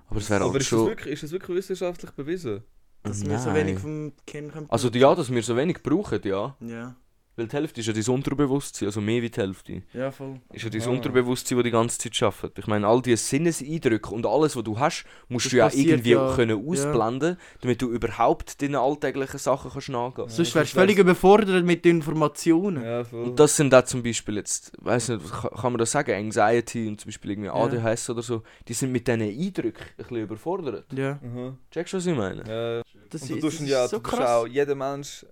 [0.09, 0.87] Aber es wäre halt ist das, schon...
[0.87, 2.63] wirklich, ist das wirklich wissenschaftlich bewiesen?
[3.03, 3.67] Dass wir so Nein.
[3.67, 4.69] wenig vom Kern können.
[4.69, 6.57] Also ja, dass wir so wenig brauchen, ja.
[6.59, 6.95] Ja.
[7.37, 9.83] Weil die Hälfte ist ja dein Unterbewusstsein, also mehr wie die Hälfte.
[9.93, 10.39] Ja, voll.
[10.53, 10.89] Ist ja dein Ah.
[10.89, 12.59] Unterbewusstsein, das die ganze Zeit arbeitet.
[12.59, 15.87] Ich meine, all diese Sinneseindrücke und alles, was du hast, musst Das du ja passiert
[15.87, 16.71] irgendwie ja, können ja.
[16.71, 21.65] ausblenden, damit du überhaupt deinen alltäglichen Sachen kannst nachgehen Sonst das wärst du völlig überfordert
[21.65, 22.83] mit den Informationen.
[22.83, 23.23] Ja, voll.
[23.25, 26.87] Und das sind da zum Beispiel jetzt, weiß nicht, kann, kann man das sagen, Anxiety
[26.87, 27.53] und zum Beispiel irgendwie Ja.
[27.55, 30.85] ADHS oder so, die sind mit diesen Eindrücken ein bisschen überfordert.
[30.93, 31.19] Ja.
[31.21, 31.57] Aha.
[31.71, 32.43] Checkst du, was ich meine?
[32.47, 32.81] Ja.
[33.09, 35.25] Das, Und du ist, tust das ihn ist ja, so du auch jeden Mensch,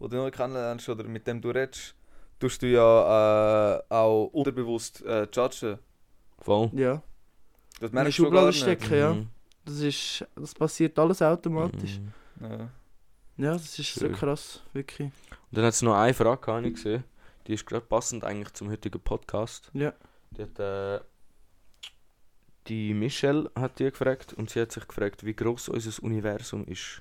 [0.00, 1.94] den du neu kennenlernst oder mit dem du redest,
[2.38, 5.78] tust du ja äh, auch unterbewusst äh, judgen.
[6.40, 6.70] Voll.
[6.74, 7.02] Ja.
[7.80, 8.60] Das merkst du gar Schublade nicht.
[8.60, 9.14] stecken, ja.
[9.14, 9.28] Mhm.
[9.64, 10.24] Das ist.
[10.34, 11.98] Das passiert alles automatisch.
[11.98, 12.46] Mhm.
[12.50, 12.70] Ja.
[13.36, 14.12] Ja, das ist so Schön.
[14.14, 15.12] krass, wirklich.
[15.50, 17.04] Und dann hat es noch eine Frage, gehabt, habe ich gesehen.
[17.46, 19.70] Die ist gerade passend eigentlich zum heutigen Podcast.
[19.74, 19.92] Ja.
[20.32, 21.00] Die hat, äh,
[22.66, 27.00] die Michelle hat die gefragt und sie hat sich gefragt, wie groß unser Universum ist.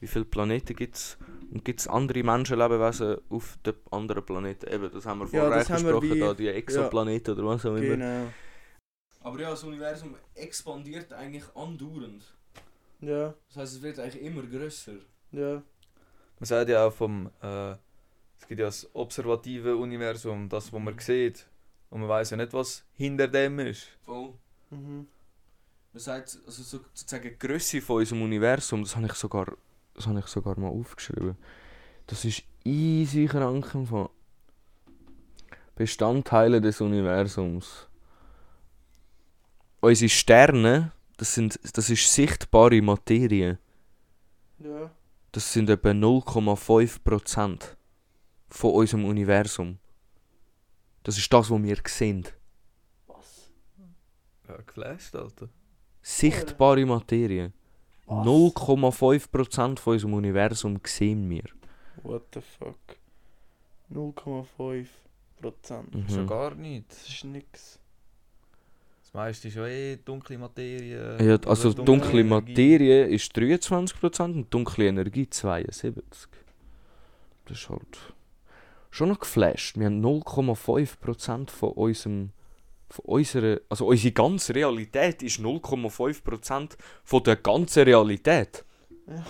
[0.00, 1.18] Wie viele Planeten gibt es
[1.50, 4.66] und gibt es andere Menschenlebewesen auf den anderen Planeten.
[4.72, 7.96] Eben, das haben wir Ja, vorher besprochen, wie- da, die Exoplaneten oder was auch immer.
[7.96, 8.32] Genau.
[9.22, 12.22] Aber ja, das Universum expandiert eigentlich andauernd.
[13.00, 14.92] Ja, Das heißt, es wird eigentlich immer grösser.
[15.32, 15.62] ja.
[16.38, 20.98] Man sagt ja auch vom, äh, es gibt ja das observative Universum, das, was man
[20.98, 21.46] sieht.
[21.90, 23.88] Und man weiß ja nicht, was hinter dem ist.
[24.06, 24.32] Voll.
[24.70, 25.06] Mhm.
[25.92, 29.52] Man sagt, also so, sozusagen die Grösse von unserem Universum, das habe ich sogar,
[30.00, 31.36] das habe ich sogar mal aufgeschrieben.
[32.06, 34.08] Das ist easy krank im Fall.
[35.74, 37.86] Bestandteile des Universums.
[39.80, 43.58] Unsere Sterne, das, sind, das ist sichtbare Materie.
[44.58, 44.90] Ja.
[45.32, 47.76] Das sind etwa 0,5%
[48.48, 49.78] von unserem Universum.
[51.02, 52.26] Das ist das, was wir sehen.
[53.06, 53.50] Was?
[54.48, 55.50] Ja, geflasht, Alter.
[56.02, 57.52] Sichtbare Materie.
[58.10, 58.26] Was?
[58.26, 61.44] 0,5% von unserem Universum sehen wir.
[62.02, 62.76] What the fuck?
[63.92, 64.86] 0,5
[65.40, 65.94] Prozent.
[65.94, 66.08] Mhm.
[66.08, 66.90] Schon gar nicht.
[66.90, 67.78] Das ist nix.
[69.02, 71.18] Das meiste ist ja eh dunkle Materie.
[71.22, 72.24] Ja, also dunkle dunkle.
[72.24, 76.02] Materie ist 23% und dunkle Energie 72%.
[77.44, 78.14] Das ist halt
[78.90, 79.78] schon noch geflasht.
[79.78, 82.30] Wir haben 0,5% von unserem
[82.90, 88.64] von unserer, also unsere ganze Realität ist 0,5% von der ganzen Realität.
[89.06, 89.24] Ja.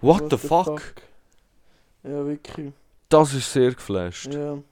[0.00, 0.82] What, the, fuck?
[2.02, 2.72] Ja, wirklich.
[3.08, 4.32] Das ist sehr geflasht.
[4.34, 4.56] Ja.
[4.56, 4.62] Das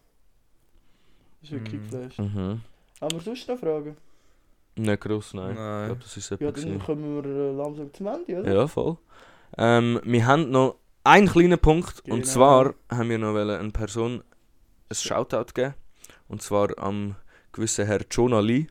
[1.44, 1.90] ist wirklich Mhm.
[1.90, 2.18] geflasht.
[2.18, 2.60] Mhm.
[3.00, 3.96] Haben wir sonst noch Fragen?
[4.76, 5.52] Nicht gross, nein.
[5.52, 5.86] Ich Nein.
[5.86, 8.54] glaube, das ist Ja, dann kommen wir äh, langsam zum Ende, oder?
[8.54, 8.96] Ja, voll.
[9.58, 12.04] Ähm, wir haben noch einen kleinen Punkt.
[12.04, 12.16] Genau.
[12.16, 14.22] Und zwar haben wir noch wollen eine Person
[14.88, 15.74] ein Shoutout geben.
[16.32, 17.14] Und zwar am
[17.52, 18.66] gewissen Herr Jonah Lee.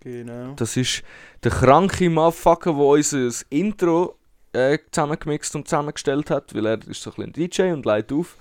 [0.00, 0.54] Genau.
[0.56, 1.04] Das ist
[1.44, 4.16] der kranke Motherfucker, der unser Intro
[4.52, 6.52] äh, zusammengemixt und zusammengestellt hat.
[6.56, 8.36] Weil er ist so ein bisschen DJ und leitet auf.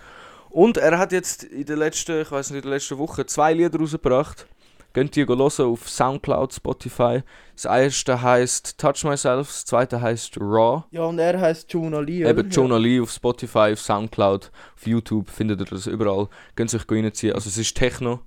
[0.50, 3.54] Und er hat jetzt in der letzten, ich weiß nicht, in der letzten Woche zwei
[3.54, 4.48] Lieder rausgebracht.
[4.92, 7.22] Könnt ihr hören auf Soundcloud, Spotify.
[7.54, 10.86] Das erste heißt Touch Myself, das zweite heißt Raw.
[10.90, 12.32] Ja, und er heißt Jonah Lee, oder?
[12.32, 16.28] Eben Jonah Lee auf Spotify, auf Soundcloud, auf YouTube findet ihr das überall.
[16.56, 17.36] Könnt ihr euch reinziehen.
[17.36, 18.22] Also es ist Techno,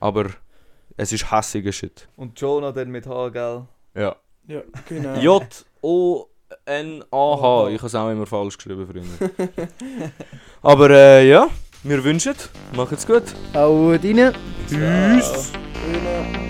[0.00, 0.30] aber
[0.96, 2.08] es ist hässiger Shit.
[2.16, 3.62] Und Jonah dann mit H, gell?
[3.94, 4.16] Ja.
[4.48, 5.14] Ja, genau.
[5.82, 6.28] J-O-N-A-H.
[7.68, 9.08] Ich habe es auch immer falsch geschrieben, Freunde.
[10.62, 11.48] aber äh, ja,
[11.84, 12.34] wir wünschen,
[12.74, 13.22] macht's gut.
[13.54, 14.34] Hau rein.
[14.68, 15.52] Tschüss.
[15.52, 16.49] Ciao.